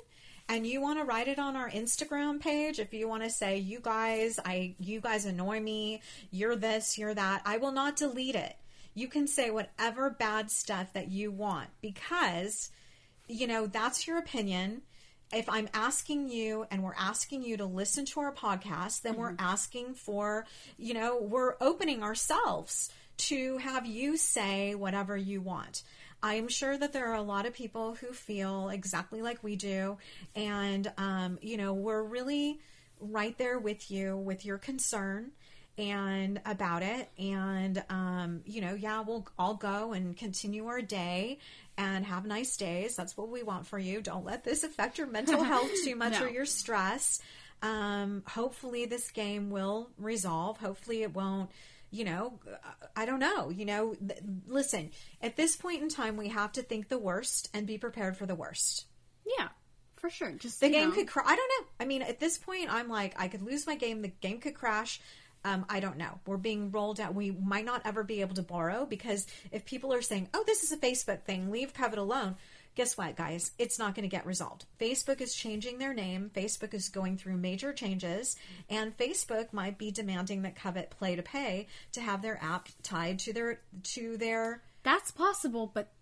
and 0.48 0.66
you 0.66 0.80
want 0.80 0.98
to 0.98 1.04
write 1.04 1.28
it 1.28 1.38
on 1.38 1.56
our 1.56 1.70
Instagram 1.70 2.40
page, 2.40 2.78
if 2.78 2.92
you 2.92 3.08
want 3.08 3.22
to 3.24 3.30
say, 3.30 3.58
"You 3.58 3.80
guys, 3.80 4.38
I, 4.44 4.74
you 4.78 5.00
guys 5.00 5.26
annoy 5.26 5.60
me. 5.60 6.02
You're 6.30 6.56
this, 6.56 6.98
you're 6.98 7.14
that," 7.14 7.42
I 7.44 7.58
will 7.58 7.72
not 7.72 7.96
delete 7.96 8.34
it. 8.34 8.56
You 8.94 9.08
can 9.08 9.26
say 9.26 9.50
whatever 9.50 10.10
bad 10.10 10.50
stuff 10.50 10.92
that 10.92 11.10
you 11.10 11.32
want 11.32 11.68
because, 11.80 12.70
you 13.26 13.46
know, 13.46 13.66
that's 13.66 14.06
your 14.06 14.18
opinion. 14.18 14.82
If 15.32 15.48
I'm 15.48 15.68
asking 15.74 16.28
you 16.28 16.64
and 16.70 16.84
we're 16.84 16.94
asking 16.96 17.42
you 17.42 17.56
to 17.56 17.64
listen 17.64 18.04
to 18.06 18.20
our 18.20 18.32
podcast, 18.32 19.02
then 19.02 19.16
we're 19.16 19.34
asking 19.36 19.94
for, 19.94 20.46
you 20.78 20.94
know, 20.94 21.18
we're 21.20 21.56
opening 21.60 22.04
ourselves 22.04 22.88
to 23.16 23.58
have 23.58 23.86
you 23.86 24.16
say 24.16 24.74
whatever 24.74 25.16
you 25.16 25.40
want. 25.40 25.82
I 26.22 26.34
am 26.34 26.48
sure 26.48 26.76
that 26.76 26.92
there 26.92 27.08
are 27.10 27.16
a 27.16 27.22
lot 27.22 27.44
of 27.46 27.52
people 27.52 27.94
who 27.94 28.12
feel 28.12 28.70
exactly 28.70 29.20
like 29.20 29.44
we 29.44 29.56
do. 29.56 29.98
And, 30.34 30.90
um, 30.96 31.38
you 31.42 31.56
know, 31.56 31.74
we're 31.74 32.02
really 32.02 32.60
right 33.00 33.36
there 33.36 33.58
with 33.58 33.90
you 33.90 34.16
with 34.16 34.44
your 34.46 34.56
concern 34.56 35.32
and 35.76 36.40
about 36.46 36.82
it. 36.82 37.10
And, 37.18 37.82
um, 37.90 38.40
you 38.46 38.60
know, 38.62 38.74
yeah, 38.74 39.00
we'll 39.00 39.26
all 39.38 39.54
go 39.54 39.92
and 39.92 40.16
continue 40.16 40.66
our 40.66 40.80
day 40.80 41.38
and 41.76 42.06
have 42.06 42.24
nice 42.24 42.56
days. 42.56 42.96
That's 42.96 43.16
what 43.16 43.28
we 43.28 43.42
want 43.42 43.66
for 43.66 43.78
you. 43.78 44.00
Don't 44.00 44.24
let 44.24 44.44
this 44.44 44.64
affect 44.64 44.96
your 44.98 45.08
mental 45.08 45.42
health 45.44 45.70
too 45.84 45.96
much 45.96 46.12
No. 46.20 46.26
or 46.26 46.28
your 46.30 46.46
stress. 46.46 47.20
Um, 47.60 48.22
hopefully, 48.26 48.86
this 48.86 49.10
game 49.10 49.50
will 49.50 49.88
resolve. 49.98 50.58
Hopefully, 50.58 51.02
it 51.02 51.14
won't. 51.14 51.50
You 51.94 52.04
know, 52.04 52.40
I 52.96 53.06
don't 53.06 53.20
know. 53.20 53.50
You 53.50 53.64
know, 53.64 53.94
th- 53.94 54.20
listen, 54.48 54.90
at 55.22 55.36
this 55.36 55.54
point 55.54 55.80
in 55.80 55.88
time, 55.88 56.16
we 56.16 56.28
have 56.28 56.50
to 56.52 56.62
think 56.62 56.88
the 56.88 56.98
worst 56.98 57.48
and 57.54 57.66
be 57.66 57.78
prepared 57.78 58.16
for 58.16 58.26
the 58.26 58.34
worst. 58.34 58.86
yeah, 59.38 59.48
for 59.96 60.10
sure. 60.10 60.32
Just 60.32 60.60
The 60.60 60.68
game 60.70 60.88
know, 60.88 60.94
could 60.94 61.06
crash. 61.06 61.26
I 61.28 61.36
don't 61.36 61.50
know. 61.56 61.66
I 61.78 61.84
mean, 61.84 62.02
at 62.02 62.18
this 62.18 62.36
point, 62.36 62.66
I'm 62.68 62.88
like, 62.88 63.14
I 63.16 63.28
could 63.28 63.42
lose 63.42 63.66
my 63.66 63.76
game. 63.76 64.02
The 64.02 64.08
game 64.08 64.40
could 64.40 64.54
crash. 64.54 65.00
Um, 65.44 65.66
I 65.68 65.78
don't 65.80 65.98
know. 65.98 66.18
We're 66.26 66.38
being 66.38 66.70
rolled 66.70 66.98
out. 66.98 67.14
We 67.14 67.30
might 67.30 67.66
not 67.66 67.82
ever 67.84 68.02
be 68.02 68.22
able 68.22 68.34
to 68.36 68.42
borrow 68.42 68.86
because 68.86 69.26
if 69.52 69.64
people 69.64 69.92
are 69.92 70.02
saying, 70.02 70.30
"Oh, 70.34 70.42
this 70.46 70.62
is 70.62 70.72
a 70.72 70.76
Facebook 70.78 71.22
thing, 71.22 71.50
leave 71.50 71.74
Covet 71.74 71.98
alone," 71.98 72.36
guess 72.74 72.96
what, 72.96 73.16
guys? 73.16 73.52
It's 73.58 73.78
not 73.78 73.94
going 73.94 74.08
to 74.08 74.14
get 74.14 74.26
resolved. 74.26 74.64
Facebook 74.80 75.20
is 75.20 75.34
changing 75.34 75.78
their 75.78 75.94
name. 75.94 76.30
Facebook 76.34 76.74
is 76.74 76.88
going 76.88 77.16
through 77.16 77.36
major 77.36 77.72
changes, 77.72 78.36
and 78.68 78.96
Facebook 78.96 79.52
might 79.52 79.78
be 79.78 79.90
demanding 79.90 80.42
that 80.42 80.56
Covet 80.56 80.90
play 80.90 81.16
to 81.16 81.22
pay 81.22 81.66
to 81.92 82.00
have 82.00 82.22
their 82.22 82.42
app 82.42 82.68
tied 82.82 83.18
to 83.20 83.32
their 83.32 83.60
to 83.82 84.16
their. 84.16 84.62
That's 84.82 85.10
possible, 85.10 85.70
but 85.72 85.92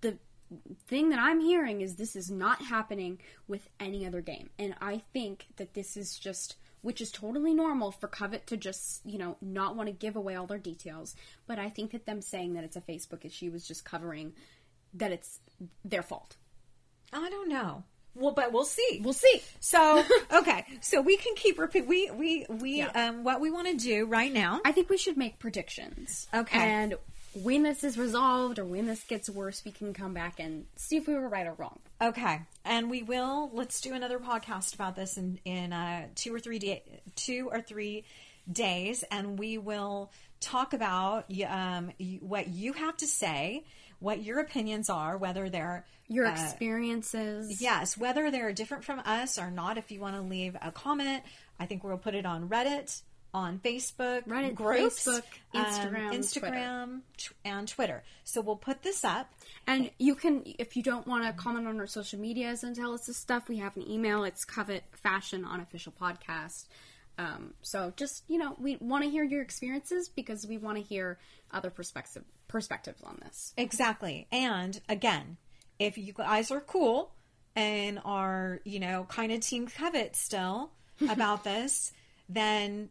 the 0.00 0.18
thing 0.86 1.08
that 1.10 1.18
I'm 1.18 1.40
hearing 1.40 1.80
is 1.80 1.96
this 1.96 2.16
is 2.16 2.30
not 2.30 2.62
happening 2.62 3.18
with 3.48 3.68
any 3.80 4.06
other 4.06 4.20
game. 4.20 4.50
And 4.58 4.74
I 4.80 5.02
think 5.12 5.46
that 5.56 5.74
this 5.74 5.96
is 5.96 6.18
just 6.18 6.56
which 6.82 7.00
is 7.00 7.10
totally 7.10 7.54
normal 7.54 7.90
for 7.90 8.08
Covet 8.08 8.46
to 8.48 8.58
just, 8.58 9.00
you 9.06 9.16
know, 9.16 9.38
not 9.40 9.74
want 9.74 9.86
to 9.86 9.92
give 9.92 10.16
away 10.16 10.34
all 10.34 10.46
their 10.46 10.58
details, 10.58 11.16
but 11.46 11.58
I 11.58 11.70
think 11.70 11.92
that 11.92 12.04
them 12.04 12.20
saying 12.20 12.52
that 12.52 12.64
it's 12.64 12.76
a 12.76 12.82
Facebook 12.82 13.24
issue 13.24 13.50
was 13.50 13.66
just 13.66 13.86
covering 13.86 14.34
that 14.92 15.10
it's 15.10 15.40
their 15.84 16.02
fault. 16.02 16.36
I 17.12 17.30
don't 17.30 17.48
know. 17.48 17.84
Well, 18.16 18.32
but 18.32 18.52
we'll 18.52 18.64
see. 18.64 19.00
We'll 19.02 19.12
see. 19.12 19.42
So 19.60 20.04
okay, 20.32 20.64
so 20.80 21.00
we 21.00 21.16
can 21.16 21.34
keep 21.34 21.58
repeat. 21.58 21.86
We 21.86 22.10
we 22.10 22.46
we 22.48 22.82
um 22.82 23.24
what 23.24 23.40
we 23.40 23.50
want 23.50 23.68
to 23.68 23.76
do 23.76 24.06
right 24.06 24.32
now. 24.32 24.60
I 24.64 24.72
think 24.72 24.88
we 24.88 24.96
should 24.96 25.16
make 25.16 25.38
predictions. 25.38 26.28
Okay. 26.32 26.58
And 26.58 26.94
when 27.34 27.64
this 27.64 27.82
is 27.82 27.98
resolved 27.98 28.58
or 28.58 28.64
when 28.64 28.86
this 28.86 29.02
gets 29.02 29.28
worse, 29.28 29.64
we 29.64 29.72
can 29.72 29.92
come 29.92 30.14
back 30.14 30.38
and 30.38 30.66
see 30.76 30.96
if 30.96 31.08
we 31.08 31.14
were 31.14 31.28
right 31.28 31.46
or 31.46 31.54
wrong. 31.54 31.80
Okay, 32.00 32.40
and 32.64 32.88
we 32.90 33.02
will. 33.02 33.50
Let's 33.52 33.80
do 33.80 33.94
another 33.94 34.18
podcast 34.18 34.74
about 34.74 34.94
this 34.94 35.16
in 35.16 35.40
in 35.44 35.72
uh, 35.72 36.06
two 36.14 36.34
or 36.34 36.40
three 36.40 36.58
day, 36.58 36.82
two 37.16 37.48
or 37.50 37.60
three 37.60 38.04
days, 38.50 39.02
and 39.10 39.38
we 39.38 39.58
will 39.58 40.12
talk 40.40 40.72
about 40.72 41.26
um 41.48 41.90
what 42.20 42.48
you 42.48 42.72
have 42.74 42.96
to 42.98 43.06
say, 43.06 43.64
what 44.00 44.22
your 44.22 44.40
opinions 44.40 44.90
are, 44.90 45.16
whether 45.16 45.48
they're 45.48 45.84
Your 46.08 46.26
uh, 46.26 46.32
experiences. 46.32 47.60
Yes, 47.60 47.96
whether 47.96 48.30
they're 48.30 48.52
different 48.52 48.84
from 48.84 49.00
us 49.00 49.38
or 49.38 49.50
not. 49.50 49.78
If 49.78 49.90
you 49.90 50.00
want 50.00 50.16
to 50.16 50.22
leave 50.22 50.56
a 50.60 50.70
comment, 50.70 51.22
I 51.58 51.66
think 51.66 51.84
we'll 51.84 51.98
put 51.98 52.14
it 52.14 52.26
on 52.26 52.48
Reddit, 52.48 53.00
on 53.32 53.58
Facebook, 53.58 54.26
Reddit, 54.26 54.54
groups, 54.54 55.04
Facebook, 55.04 55.22
um, 55.54 55.64
Instagram, 55.64 56.12
Instagram, 56.12 57.00
tw- 57.16 57.32
and 57.44 57.66
Twitter. 57.66 58.02
So 58.22 58.40
we'll 58.40 58.56
put 58.56 58.82
this 58.82 59.04
up. 59.04 59.28
And 59.66 59.90
you 59.98 60.14
can, 60.14 60.42
if 60.58 60.76
you 60.76 60.82
don't 60.82 61.06
want 61.06 61.24
to 61.24 61.32
comment 61.32 61.66
on 61.66 61.80
our 61.80 61.86
social 61.86 62.20
medias 62.20 62.62
and 62.62 62.76
tell 62.76 62.92
us 62.94 63.06
this 63.06 63.16
stuff, 63.16 63.48
we 63.48 63.56
have 63.58 63.76
an 63.76 63.90
email. 63.90 64.24
It's 64.24 64.44
Covet 64.44 64.84
Fashion 64.92 65.44
Unofficial 65.44 65.92
Podcast. 66.00 66.66
Um, 67.16 67.54
so 67.62 67.92
just, 67.96 68.24
you 68.28 68.38
know, 68.38 68.56
we 68.58 68.76
want 68.80 69.04
to 69.04 69.10
hear 69.10 69.22
your 69.24 69.42
experiences 69.42 70.08
because 70.08 70.46
we 70.46 70.58
want 70.58 70.78
to 70.78 70.82
hear 70.82 71.18
other 71.52 71.70
perspective, 71.70 72.24
perspectives 72.48 73.02
on 73.02 73.20
this. 73.24 73.54
Exactly. 73.56 74.26
And 74.32 74.80
again, 74.88 75.36
if 75.78 75.96
you 75.96 76.12
guys 76.12 76.50
are 76.50 76.60
cool 76.60 77.12
and 77.54 78.00
are, 78.04 78.60
you 78.64 78.80
know, 78.80 79.06
kind 79.08 79.30
of 79.32 79.40
team 79.40 79.68
covet 79.68 80.16
still 80.16 80.72
about 81.08 81.44
this, 81.44 81.92
then 82.28 82.88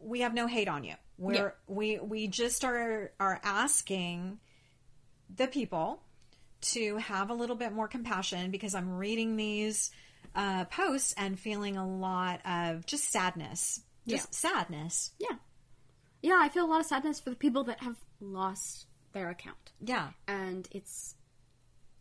we 0.00 0.20
have 0.20 0.34
no 0.34 0.46
hate 0.46 0.68
on 0.68 0.84
you. 0.84 0.94
We're 1.16 1.34
Yeah. 1.34 1.50
we 1.68 1.98
we 1.98 2.26
just 2.26 2.64
are 2.64 3.12
are 3.20 3.40
asking 3.44 4.38
the 5.34 5.46
people 5.46 6.02
to 6.60 6.96
have 6.96 7.30
a 7.30 7.34
little 7.34 7.56
bit 7.56 7.72
more 7.72 7.86
compassion 7.86 8.50
because 8.50 8.74
I'm 8.74 8.96
reading 8.96 9.36
these 9.36 9.90
uh, 10.34 10.64
posts 10.66 11.14
and 11.16 11.38
feeling 11.38 11.76
a 11.76 11.86
lot 11.86 12.40
of 12.46 12.86
just 12.86 13.10
sadness. 13.10 13.80
Just 14.06 14.34
sadness. 14.34 15.12
Yeah. 15.18 15.36
Yeah, 16.22 16.38
I 16.40 16.48
feel 16.48 16.64
a 16.64 16.70
lot 16.70 16.80
of 16.80 16.86
sadness 16.86 17.20
for 17.20 17.30
the 17.30 17.36
people 17.36 17.64
that 17.64 17.80
have 17.82 17.96
lost 18.20 18.86
their 19.12 19.30
account. 19.30 19.72
Yeah. 19.80 20.08
and 20.26 20.66
it's 20.72 21.14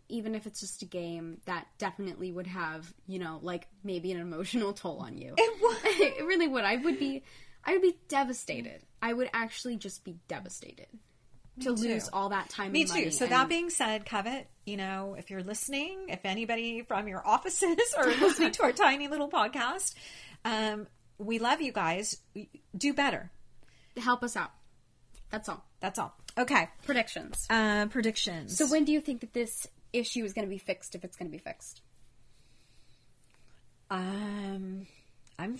even 0.10 0.36
if 0.36 0.46
it's 0.46 0.60
just 0.60 0.82
a 0.82 0.86
game 0.86 1.38
that 1.46 1.65
definitely 1.78 2.32
would 2.32 2.46
have 2.48 2.93
you 3.08 3.19
know 3.19 3.39
like 3.41 3.67
maybe 3.84 4.12
an 4.12 4.19
emotional 4.19 4.74
toll 4.74 5.00
on 5.00 5.17
you 5.17 5.34
It 5.38 5.62
would. 5.62 5.78
it 6.19 6.26
really 6.26 6.48
would 6.48 6.63
i 6.65 6.76
would 6.76 7.00
be 7.00 7.24
i 7.63 7.72
would 7.72 7.82
be 7.82 7.98
devastated 8.10 8.84
i 9.02 9.13
would 9.13 9.30
actually 9.34 9.78
just 9.78 10.04
be 10.04 10.17
devastated 10.28 10.88
to 11.62 11.72
lose 11.72 12.10
all 12.12 12.30
that 12.30 12.50
time 12.50 12.72
Me 12.72 12.82
and 12.82 12.89
money 12.89 13.04
too. 13.06 13.12
So 13.12 13.28
that 13.28 13.50
being 13.50 13.70
said, 13.70 14.06
Covet, 14.06 14.48
you 14.66 14.78
know, 14.78 15.16
if 15.18 15.30
you're 15.30 15.44
listening, 15.44 16.08
if 16.10 16.26
anybody 16.26 16.82
from 16.82 17.08
your 17.08 17.26
offices 17.26 17.78
are 17.98 18.08
listening 18.08 18.52
to 18.54 18.63
our 18.63 18.72
tiny 18.72 19.08
little 19.08 19.30
podcast, 19.30 19.94
um, 20.46 20.88
we 21.18 21.39
love 21.39 21.62
you 21.62 21.72
guys. 21.72 22.18
Do 22.76 22.94
better. 22.94 23.32
help 23.98 24.24
us 24.24 24.36
out 24.36 24.52
that's 25.30 25.50
all 25.50 25.63
That's 25.80 25.98
all. 25.98 26.16
Okay. 26.38 26.70
predictions 26.86 27.48
Uh, 27.50 27.88
predictions. 27.88 28.58
so 28.58 28.68
when 28.68 28.86
do 28.86 28.92
you 28.92 29.02
think 29.02 29.22
that 29.22 29.34
this 29.34 29.68
issue 29.92 30.24
is 30.24 30.34
going 30.34 30.46
to 30.46 30.50
be 30.50 30.60
fixed 30.60 30.96
if 30.96 31.04
it's 31.04 31.18
going 31.18 31.30
to 31.30 31.32
be 31.32 31.42
fixed 31.42 31.82
um, 33.92 34.88
I'm, 35.38 35.60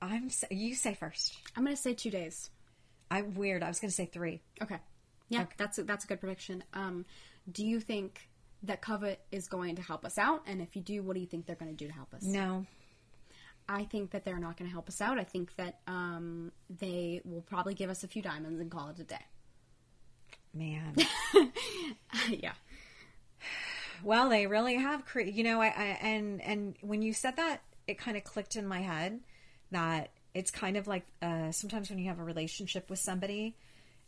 I'm. 0.00 0.30
You 0.50 0.74
say 0.74 0.94
first. 0.94 1.36
i'm 1.56 1.64
going 1.64 1.74
to 1.74 1.80
say 1.80 1.94
two 1.94 2.10
days 2.10 2.50
I'm 3.10 3.34
weird. 3.34 3.62
I 3.62 3.68
was 3.68 3.80
going 3.80 3.88
to 3.88 3.94
say 3.94 4.06
three. 4.06 4.40
Okay. 4.62 4.78
Yeah, 5.30 5.46
that's 5.56 5.78
a, 5.78 5.84
that's 5.84 6.04
a 6.04 6.08
good 6.08 6.20
prediction. 6.20 6.62
Um, 6.74 7.06
do 7.50 7.64
you 7.64 7.80
think 7.80 8.28
that 8.64 8.82
Covet 8.82 9.20
is 9.32 9.48
going 9.48 9.76
to 9.76 9.82
help 9.82 10.04
us 10.04 10.18
out? 10.18 10.42
And 10.46 10.60
if 10.60 10.76
you 10.76 10.82
do, 10.82 11.02
what 11.02 11.14
do 11.14 11.20
you 11.20 11.26
think 11.26 11.46
they're 11.46 11.56
going 11.56 11.70
to 11.70 11.76
do 11.76 11.86
to 11.86 11.94
help 11.94 12.12
us? 12.12 12.22
No. 12.22 12.66
I 13.68 13.84
think 13.84 14.10
that 14.10 14.24
they're 14.24 14.40
not 14.40 14.56
going 14.56 14.68
to 14.68 14.72
help 14.72 14.88
us 14.88 15.00
out. 15.00 15.18
I 15.18 15.24
think 15.24 15.54
that 15.56 15.78
um, 15.86 16.50
they 16.68 17.22
will 17.24 17.42
probably 17.42 17.74
give 17.74 17.88
us 17.88 18.02
a 18.02 18.08
few 18.08 18.20
diamonds 18.20 18.60
and 18.60 18.70
call 18.70 18.88
it 18.88 18.98
a 18.98 19.04
day. 19.04 19.24
Man. 20.52 20.96
yeah. 22.28 22.52
Well, 24.02 24.28
they 24.28 24.48
really 24.48 24.74
have 24.74 25.06
created. 25.06 25.36
You 25.36 25.44
know, 25.44 25.60
I, 25.60 25.66
I 25.66 25.98
and 26.02 26.40
and 26.40 26.74
when 26.80 27.02
you 27.02 27.12
said 27.12 27.36
that, 27.36 27.62
it 27.86 27.98
kind 27.98 28.16
of 28.16 28.24
clicked 28.24 28.56
in 28.56 28.66
my 28.66 28.80
head 28.80 29.20
that 29.70 30.10
it's 30.34 30.50
kind 30.50 30.76
of 30.76 30.88
like 30.88 31.06
uh, 31.22 31.52
sometimes 31.52 31.90
when 31.90 31.98
you 31.98 32.08
have 32.08 32.18
a 32.18 32.24
relationship 32.24 32.90
with 32.90 32.98
somebody, 32.98 33.56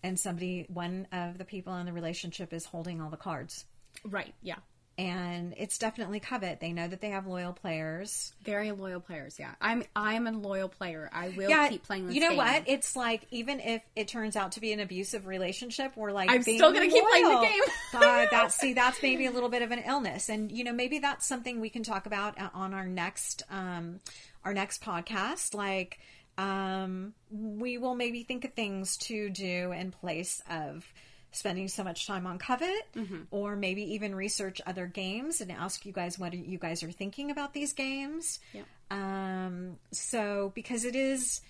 and 0.02 0.18
somebody, 0.18 0.66
one 0.68 1.06
of 1.12 1.38
the 1.38 1.44
people 1.44 1.74
in 1.76 1.86
the 1.86 1.92
relationship 1.92 2.52
is 2.52 2.64
holding 2.64 3.00
all 3.00 3.10
the 3.10 3.16
cards, 3.16 3.64
Right. 4.04 4.34
Yeah. 4.42 4.56
and 4.98 5.54
it's 5.56 5.78
definitely 5.78 6.20
covet. 6.20 6.60
They 6.60 6.72
know 6.72 6.86
that 6.88 7.00
they 7.00 7.10
have 7.10 7.26
loyal 7.26 7.52
players. 7.52 8.32
Very 8.44 8.72
loyal 8.72 9.00
players. 9.00 9.38
Yeah. 9.38 9.52
I'm 9.60 9.84
I'm 9.96 10.26
a 10.26 10.32
loyal 10.32 10.68
player. 10.68 11.08
I 11.12 11.28
will 11.30 11.48
yeah, 11.48 11.68
keep 11.68 11.82
playing 11.84 12.06
this 12.06 12.14
you 12.14 12.20
know 12.20 12.30
game. 12.30 12.36
what? 12.38 12.64
It's 12.66 12.94
like 12.96 13.26
even 13.30 13.60
if 13.60 13.82
it 13.96 14.08
turns 14.08 14.36
out 14.36 14.52
to 14.52 14.60
be 14.60 14.72
an 14.72 14.80
abusive 14.80 15.26
relationship, 15.26 15.96
we're 15.96 16.12
like 16.12 16.30
I'm 16.30 16.42
still 16.42 16.72
gonna 16.72 16.88
keep 16.88 17.04
playing 17.04 17.28
the 17.28 17.40
game. 17.40 17.60
that's 18.30 18.54
see, 18.56 18.72
that's 18.74 19.02
maybe 19.02 19.26
a 19.26 19.30
little 19.30 19.48
bit 19.48 19.62
of 19.62 19.70
an 19.70 19.80
illness, 19.86 20.28
and 20.28 20.50
you 20.52 20.64
know 20.64 20.72
maybe 20.72 20.98
that's 20.98 21.26
something 21.26 21.60
we 21.60 21.70
can 21.70 21.82
talk 21.82 22.06
about 22.06 22.38
uh, 22.40 22.50
on 22.54 22.74
our 22.74 22.86
next 22.86 23.42
um, 23.50 24.00
our 24.44 24.52
next 24.52 24.82
podcast. 24.82 25.54
Like 25.54 26.00
um, 26.38 27.14
we 27.30 27.78
will 27.78 27.94
maybe 27.94 28.22
think 28.22 28.44
of 28.44 28.52
things 28.54 28.96
to 28.98 29.28
do 29.30 29.72
in 29.72 29.90
place 29.90 30.42
of 30.50 30.84
spending 31.30 31.66
so 31.68 31.82
much 31.82 32.06
time 32.06 32.26
on 32.26 32.38
covet 32.38 32.86
Mm-hmm. 32.94 33.22
or 33.30 33.56
maybe 33.56 33.94
even 33.94 34.14
research 34.14 34.60
other 34.66 34.86
games 34.86 35.40
and 35.40 35.50
ask 35.50 35.86
you 35.86 35.92
guys 35.92 36.18
what 36.18 36.34
you 36.34 36.58
guys 36.58 36.82
are 36.82 36.90
thinking 36.92 37.30
about 37.30 37.54
these 37.54 37.72
games 37.72 38.38
Yep. 38.52 38.66
um 38.90 39.78
so 39.92 40.52
because 40.54 40.84
it 40.84 40.94
is 40.94 41.40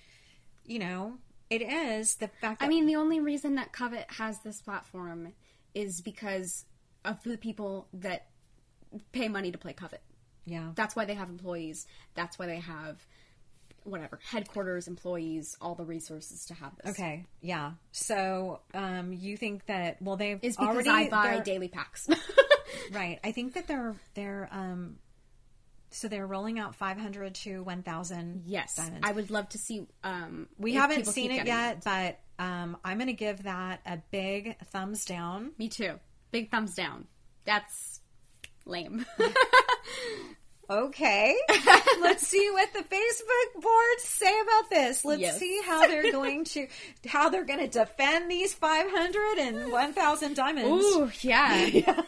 you 0.65 0.79
know 0.79 1.15
it 1.49 1.61
is 1.61 2.15
the 2.15 2.27
fact 2.29 2.61
that 2.61 2.65
I 2.65 2.69
mean, 2.69 2.85
the 2.87 2.95
only 2.95 3.19
reason 3.19 3.55
that 3.55 3.73
Covet 3.73 4.05
has 4.09 4.39
this 4.39 4.59
platform 4.61 5.33
is 5.75 6.01
because 6.01 6.65
of 7.05 7.21
the 7.23 7.37
people 7.37 7.87
that 7.93 8.27
pay 9.11 9.27
money 9.27 9.51
to 9.51 9.57
play 9.57 9.73
Covet. 9.73 10.01
yeah 10.45 10.71
That's 10.75 10.95
why 10.95 11.05
they 11.05 11.13
have 11.13 11.29
employees. 11.29 11.85
That's 12.15 12.39
why 12.39 12.47
they 12.47 12.59
have 12.59 13.05
whatever 13.85 14.19
headquarters 14.29 14.87
employees, 14.87 15.55
all 15.61 15.75
the 15.75 15.85
resources 15.85 16.45
to 16.45 16.53
have 16.53 16.71
this. 16.77 16.91
okay 16.91 17.25
yeah 17.41 17.71
so 17.91 18.59
um 18.73 19.13
you 19.13 19.37
think 19.37 19.65
that 19.65 20.01
well 20.01 20.15
they've 20.17 20.39
is 20.41 20.55
because 20.55 20.69
already 20.75 20.89
I 20.89 21.09
buy 21.09 21.39
daily 21.39 21.67
packs. 21.67 22.07
right 22.91 23.19
i 23.23 23.31
think 23.31 23.53
that 23.53 23.67
they're 23.67 23.95
they're 24.15 24.49
um 24.51 24.97
so 25.91 26.07
they're 26.07 26.25
rolling 26.25 26.57
out 26.57 26.73
500 26.75 27.35
to 27.35 27.59
1000 27.61 28.43
yes, 28.47 28.75
diamonds. 28.77 29.01
I 29.07 29.11
would 29.11 29.29
love 29.29 29.47
to 29.49 29.59
see. 29.59 29.85
Um, 30.03 30.47
we 30.57 30.73
haven't 30.73 31.05
seen 31.05 31.29
it 31.31 31.45
yet 31.45 31.83
but 31.83 32.19
um 32.39 32.77
i'm 32.83 32.97
gonna 32.97 33.13
give 33.13 33.43
that 33.43 33.81
a 33.85 33.99
big 34.09 34.57
thumbs 34.71 35.05
down 35.05 35.51
Me 35.59 35.69
too. 35.69 35.99
Big 36.31 36.49
thumbs 36.49 36.73
down. 36.73 37.05
That's 37.45 37.99
lame. 38.65 39.05
Okay. 40.69 41.35
Let's 42.01 42.25
see 42.27 42.49
what 42.51 42.71
the 42.73 42.79
Facebook 42.79 43.61
boards 43.61 44.03
say 44.03 44.31
about 44.41 44.69
this. 44.69 45.03
Let's 45.05 45.21
Yes. 45.21 45.37
see 45.39 45.61
how 45.65 45.87
they're 45.87 46.11
going 46.11 46.45
to 46.45 46.67
how 47.05 47.29
they're 47.29 47.43
going 47.45 47.59
to 47.59 47.67
defend 47.67 48.31
these 48.31 48.53
500 48.53 49.37
and 49.39 49.71
1000 49.71 50.35
diamonds. 50.35 50.69
Ooh, 50.85 51.11
yeah. 51.21 52.01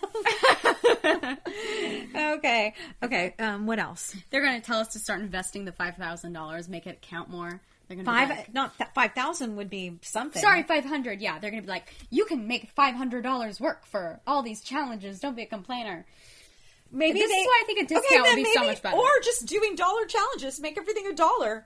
Okay. 2.16 2.74
Okay. 3.04 3.34
Um 3.40 3.66
what 3.66 3.80
else? 3.80 4.16
They're 4.30 4.42
going 4.44 4.60
to 4.60 4.66
tell 4.66 4.80
us 4.80 4.90
to 4.90 5.00
start 5.00 5.20
investing 5.22 5.66
the 5.66 5.72
five 5.72 5.96
thousand 5.96 6.34
dollars, 6.34 6.68
make 6.70 6.88
it 6.88 7.02
count 7.02 7.30
more. 7.30 7.62
They're 7.88 7.98
going 7.98 8.06
to 8.06 8.12
5 8.12 8.30
like, 8.30 8.52
not 8.54 8.76
th- 8.80 8.90
5000 8.96 9.58
would 9.58 9.70
be 9.70 10.00
something. 10.02 10.42
Sorry, 10.42 10.64
five 10.64 10.86
hundred. 10.86 11.22
Yeah, 11.22 11.38
they're 11.38 11.52
going 11.52 11.62
to 11.62 11.68
be 11.68 11.72
like, 11.72 11.94
you 12.10 12.26
can 12.26 12.48
make 12.48 12.72
five 12.72 12.96
hundred 12.96 13.22
dollars 13.24 13.60
work 13.62 13.86
for 13.86 14.20
all 14.26 14.42
these 14.42 14.62
challenges. 14.62 15.20
Don't 15.20 15.36
be 15.36 15.44
a 15.44 15.48
complainer. 15.48 16.04
Maybe 16.92 17.20
This 17.20 17.32
is 17.32 17.46
why 17.46 17.62
I 17.64 17.66
think 17.66 17.80
a 17.80 17.86
discount 17.88 18.22
would 18.22 18.26
then 18.26 18.36
be 18.36 18.46
so 18.54 18.60
maybe- 18.62 18.72
much 18.72 18.82
better. 18.82 18.98
Or 18.98 19.08
just 19.24 19.46
doing 19.46 19.76
dollar 19.76 20.06
challenges, 20.06 20.60
make 20.60 20.78
everything 20.78 21.08
a 21.08 21.14
dollar. 21.14 21.66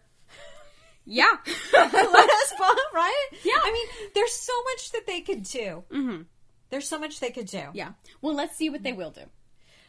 Yeah. 1.06 1.32
Let 1.74 1.94
us 2.30 2.54
fun, 2.58 2.78
right? 2.94 3.28
Yeah. 3.44 3.60
I 3.62 3.72
mean, 3.72 4.10
there's 4.14 4.34
so 4.34 4.54
much 4.64 4.92
that 4.92 5.08
they 5.08 5.22
could 5.22 5.44
do. 5.44 5.84
Mm-hmm. 5.92 6.22
There's 6.70 6.88
so 6.88 7.00
much 7.00 7.20
they 7.20 7.32
could 7.32 7.48
do. 7.48 7.64
yeah. 7.74 7.94
Well, 8.22 8.36
let's 8.36 8.56
see 8.56 8.70
what 8.70 8.84
they 8.84 8.94
will 8.94 9.10
do. 9.12 9.24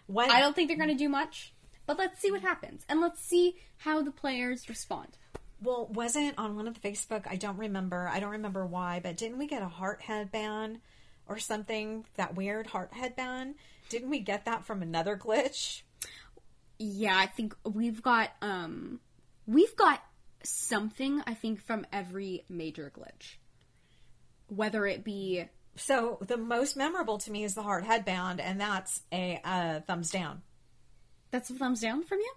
When, 0.06 0.30
I 0.30 0.40
don't 0.40 0.56
think 0.56 0.68
they're 0.68 0.78
going 0.78 0.88
to 0.88 0.94
do 0.94 1.08
much, 1.08 1.52
but 1.86 1.98
let's 1.98 2.20
see 2.20 2.32
what 2.32 2.40
happens, 2.40 2.84
and 2.88 3.00
let's 3.00 3.20
see 3.20 3.56
how 3.76 4.02
the 4.02 4.10
players 4.10 4.68
respond. 4.68 5.08
Well, 5.62 5.86
wasn't 5.92 6.38
on 6.38 6.56
one 6.56 6.66
of 6.66 6.80
the 6.80 6.88
Facebook, 6.88 7.26
I 7.28 7.36
don't 7.36 7.58
remember. 7.58 8.08
I 8.08 8.18
don't 8.18 8.30
remember 8.30 8.64
why, 8.66 9.00
but 9.02 9.16
didn't 9.18 9.38
we 9.38 9.46
get 9.46 9.62
a 9.62 9.68
heart 9.68 10.00
headband 10.00 10.80
or 11.28 11.38
something? 11.38 12.06
That 12.16 12.34
weird 12.34 12.66
heart 12.66 12.92
headband? 12.92 13.56
Didn't 13.90 14.08
we 14.08 14.20
get 14.20 14.46
that 14.46 14.64
from 14.64 14.80
another 14.80 15.16
glitch? 15.18 15.82
Yeah, 16.78 17.14
I 17.14 17.26
think 17.26 17.54
we've 17.64 18.02
got 18.02 18.30
um 18.40 19.00
we've 19.46 19.76
got 19.76 20.02
something 20.42 21.22
I 21.26 21.34
think 21.34 21.60
from 21.60 21.84
every 21.92 22.44
major 22.48 22.90
glitch. 22.96 23.36
Whether 24.48 24.86
it 24.86 25.04
be 25.04 25.44
So 25.76 26.18
the 26.26 26.38
most 26.38 26.76
memorable 26.76 27.18
to 27.18 27.30
me 27.30 27.44
is 27.44 27.54
the 27.54 27.62
heart 27.62 27.84
headband, 27.84 28.40
and 28.40 28.60
that's 28.60 29.02
a 29.12 29.40
uh, 29.44 29.80
thumbs 29.80 30.10
down. 30.10 30.42
that's 31.30 31.50
a 31.50 31.54
thumbs 31.54 31.80
down 31.80 32.02
from 32.04 32.18
you? 32.20 32.32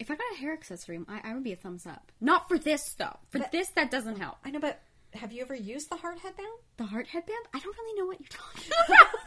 If 0.00 0.10
I 0.10 0.16
got 0.16 0.24
a 0.34 0.40
hair 0.40 0.52
accessory, 0.52 1.00
I, 1.08 1.20
I 1.30 1.34
would 1.34 1.44
be 1.44 1.52
a 1.52 1.56
thumbs 1.56 1.86
up. 1.86 2.10
Not 2.20 2.48
for 2.48 2.58
this 2.58 2.94
though. 2.98 3.16
For 3.30 3.38
this 3.52 3.68
that 3.76 3.90
doesn't 3.92 4.18
help. 4.18 4.38
I 4.44 4.50
know, 4.50 4.58
but 4.60 4.82
have 5.16 5.32
you 5.32 5.42
ever 5.42 5.54
used 5.54 5.90
the 5.90 5.96
heart 5.96 6.18
headband? 6.18 6.48
The 6.76 6.84
heart 6.84 7.06
headband? 7.06 7.38
I 7.54 7.58
don't 7.60 7.76
really 7.76 8.00
know 8.00 8.06
what 8.06 8.20
you're 8.20 8.28
talking 8.28 8.70
about. 8.88 9.24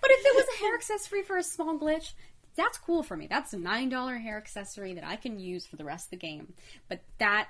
but 0.00 0.10
if 0.10 0.26
it 0.26 0.34
was 0.36 0.46
a 0.56 0.64
hair 0.64 0.74
accessory 0.74 1.22
for 1.22 1.36
a 1.36 1.42
small 1.42 1.78
glitch, 1.78 2.12
that's 2.56 2.78
cool 2.78 3.02
for 3.02 3.16
me. 3.16 3.26
That's 3.28 3.52
a 3.52 3.58
nine 3.58 3.88
dollar 3.88 4.16
hair 4.18 4.36
accessory 4.36 4.94
that 4.94 5.04
I 5.04 5.16
can 5.16 5.38
use 5.38 5.66
for 5.66 5.76
the 5.76 5.84
rest 5.84 6.06
of 6.06 6.10
the 6.10 6.16
game. 6.18 6.52
But 6.88 7.00
that 7.18 7.48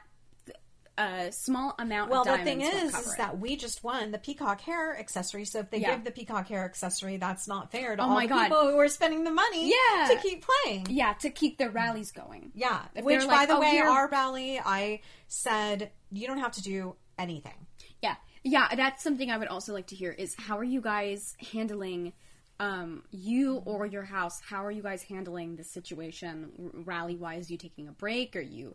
uh, 0.98 1.30
small 1.30 1.74
amount 1.78 2.10
Well, 2.10 2.20
of 2.20 2.26
the 2.38 2.44
thing 2.44 2.60
is, 2.60 2.94
is 2.94 3.16
that 3.16 3.38
we 3.40 3.56
just 3.56 3.82
won 3.82 4.10
the 4.10 4.18
peacock 4.18 4.60
hair 4.60 4.96
accessory. 4.98 5.46
So 5.46 5.60
if 5.60 5.70
they 5.70 5.78
Yeah. 5.78 5.92
give 5.96 6.04
the 6.04 6.10
peacock 6.10 6.48
hair 6.48 6.66
accessory, 6.66 7.16
that's 7.16 7.48
not 7.48 7.72
fair 7.72 7.96
to 7.96 8.02
Oh 8.02 8.08
all 8.08 8.14
my 8.14 8.26
the 8.26 8.34
God. 8.34 8.42
people 8.44 8.70
who 8.70 8.78
are 8.78 8.88
spending 8.88 9.24
the 9.24 9.30
money 9.30 9.70
Yeah. 9.70 10.08
to 10.08 10.18
keep 10.22 10.44
playing. 10.64 10.86
yeah 10.90 11.14
to 11.14 11.30
keep 11.30 11.56
their 11.56 11.70
rallies 11.70 12.12
going. 12.12 12.52
Yeah, 12.54 12.82
If 12.94 13.04
which 13.06 13.20
by 13.20 13.26
like, 13.26 13.48
the 13.48 13.54
"Oh, 13.56 13.60
way, 13.60 13.78
our 13.80 14.06
rally, 14.08 14.60
I 14.62 15.00
said 15.28 15.92
you 16.12 16.26
don't 16.26 16.38
have 16.38 16.52
to 16.52 16.62
do 16.62 16.94
anything. 17.18 17.66
Yeah, 18.02 18.16
yeah. 18.42 18.74
That's 18.74 19.02
something 19.02 19.30
I 19.30 19.38
would 19.38 19.48
also 19.48 19.72
like 19.72 19.88
to 19.88 19.96
hear 19.96 20.12
is 20.12 20.34
how 20.36 20.58
are 20.58 20.64
you 20.64 20.80
guys 20.80 21.34
handling 21.52 22.12
um, 22.60 23.04
you 23.10 23.56
or 23.64 23.86
your 23.86 24.04
house? 24.04 24.40
How 24.40 24.64
are 24.64 24.70
you 24.70 24.82
guys 24.82 25.02
handling 25.02 25.56
the 25.56 25.64
situation 25.64 26.50
rally 26.84 27.16
wise? 27.16 27.50
You 27.50 27.58
taking 27.58 27.88
a 27.88 27.92
break 27.92 28.36
or 28.36 28.40
you? 28.40 28.74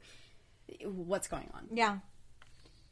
What's 0.83 1.27
going 1.27 1.49
on? 1.53 1.67
Yeah. 1.71 1.99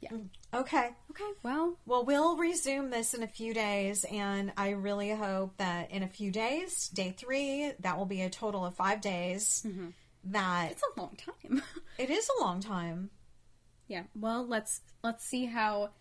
Yeah. 0.01 0.11
Okay. 0.53 0.89
Okay. 1.11 1.31
Well, 1.43 1.77
Well, 1.85 2.05
we'll 2.05 2.37
resume 2.37 2.89
this 2.89 3.13
in 3.13 3.23
a 3.23 3.27
few 3.27 3.53
days, 3.53 4.05
and 4.11 4.51
I 4.55 4.69
really 4.71 5.09
hope 5.09 5.57
that 5.57 5.91
in 5.91 6.03
a 6.03 6.07
few 6.07 6.31
days, 6.31 6.89
day 6.89 7.13
three, 7.17 7.71
that 7.79 7.97
will 7.97 8.05
be 8.05 8.21
a 8.21 8.29
total 8.29 8.65
of 8.65 8.75
five 8.75 9.01
days. 9.01 9.65
That 10.25 10.71
it's 10.71 10.81
a 10.95 10.99
long 10.99 11.17
time. 11.17 11.61
it 11.97 12.09
is 12.09 12.29
a 12.37 12.43
long 12.43 12.59
time. 12.59 13.09
Yeah. 13.87 14.03
Well, 14.15 14.45
let's 14.47 14.81
let's 15.03 15.25
see 15.25 15.45
how 15.45 15.91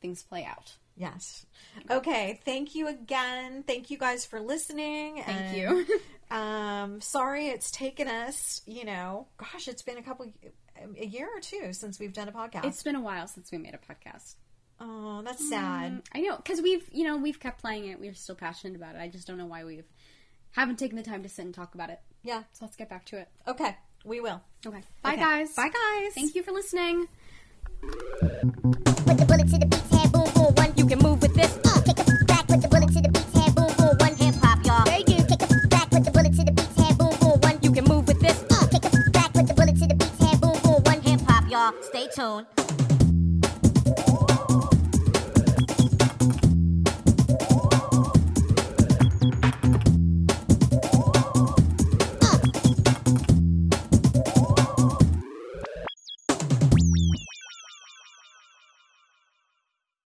things 0.00 0.22
play 0.22 0.44
out. 0.44 0.76
Yes. 0.96 1.44
Okay. 1.90 2.40
Thank 2.44 2.74
you 2.74 2.86
again. 2.86 3.64
Thank 3.66 3.90
you 3.90 3.98
guys 3.98 4.24
for 4.24 4.40
listening. 4.40 5.22
Thank 5.24 5.28
and, 5.28 5.56
you. 5.56 5.86
Um, 6.30 7.00
sorry 7.00 7.48
it's 7.48 7.70
taken 7.70 8.08
us, 8.08 8.62
you 8.66 8.84
know, 8.84 9.28
gosh, 9.36 9.68
it's 9.68 9.82
been 9.82 9.98
a 9.98 10.02
couple, 10.02 10.32
a 10.98 11.04
year 11.04 11.28
or 11.32 11.38
two 11.38 11.72
since 11.72 12.00
we've 12.00 12.12
done 12.12 12.28
a 12.28 12.32
podcast. 12.32 12.64
It's 12.64 12.82
been 12.82 12.96
a 12.96 13.00
while 13.00 13.28
since 13.28 13.52
we 13.52 13.58
made 13.58 13.74
a 13.74 13.78
podcast. 13.78 14.34
oh, 14.80 15.22
that's 15.22 15.48
sad. 15.48 16.02
I 16.12 16.20
know 16.20 16.36
because 16.36 16.60
we've 16.60 16.88
you 16.90 17.04
know 17.04 17.18
we've 17.18 17.38
kept 17.38 17.60
playing 17.60 17.86
it. 17.86 18.00
We're 18.00 18.14
still 18.14 18.34
passionate 18.34 18.74
about 18.74 18.96
it. 18.96 19.00
I 19.00 19.08
just 19.08 19.28
don't 19.28 19.38
know 19.38 19.46
why 19.46 19.64
we've 19.64 19.86
haven't 20.52 20.78
taken 20.78 20.96
the 20.96 21.02
time 21.02 21.22
to 21.22 21.28
sit 21.28 21.44
and 21.44 21.54
talk 21.54 21.74
about 21.74 21.90
it. 21.90 22.00
Yeah. 22.22 22.42
So 22.52 22.64
let's 22.64 22.76
get 22.76 22.88
back 22.88 23.04
to 23.06 23.18
it. 23.18 23.28
Okay. 23.46 23.76
We 24.04 24.20
will. 24.20 24.40
Okay. 24.66 24.82
Bye 25.02 25.12
Okay. 25.14 25.20
guys. 25.22 25.54
Bye, 25.54 25.68
guys. 25.70 26.14
Thank 26.14 26.34
you 26.34 26.42
for 26.42 26.52
listening. 26.52 27.08
With 27.82 29.18
the 29.18 29.24
bullet 29.26 29.48
to 29.48 29.58
the 29.58 29.66
beat's 29.66 29.90
head, 29.90 30.12
boom, 30.12 30.28
boom, 30.34 30.54
one. 30.54 30.72
You 30.76 30.86
can 30.86 30.98
move 31.00 31.20
with 31.22 31.34
this. 31.34 31.58
Uh, 31.64 31.80
kick 31.82 31.98
it 31.98 32.26
back 32.26 32.48
with 32.48 32.62
the 32.62 32.68
bullet 32.68 32.88
to 32.88 33.00
the 33.00 33.08
beat's 33.08 33.32
head, 33.36 33.54
boom, 33.54 33.72
boom, 33.76 33.96
one. 33.98 34.16
Hip 34.16 34.34
hop, 34.42 34.64
y'all. 34.64 34.84
There 34.84 34.98
you 35.00 35.24
kick 35.24 35.42
it 35.42 35.70
back 35.70 35.90
with 35.90 36.04
the 36.04 36.10
bullet 36.10 36.32
to 36.34 36.44
the 36.44 36.52
beat's 36.52 36.76
head, 36.76 36.96
boom, 36.98 37.12
boom, 37.20 37.40
one. 37.40 37.58
You 37.62 37.72
can 37.72 37.84
move 37.84 38.06
with 38.08 38.20
this. 38.20 38.42
Uh, 38.50 38.66
kick 38.68 38.84
it 38.84 39.12
back 39.12 39.34
with 39.34 39.48
the 39.48 39.54
bullet 39.54 39.76
to 39.76 39.86
the 39.86 39.94
beat's 39.94 40.18
head, 40.22 40.40
boom, 40.40 40.56
boom, 40.62 40.82
one. 40.84 41.00
Hip 41.02 41.20
hop, 41.28 41.48
y'all. 41.50 41.72
Stay 41.82 42.08
tuned. 42.08 42.46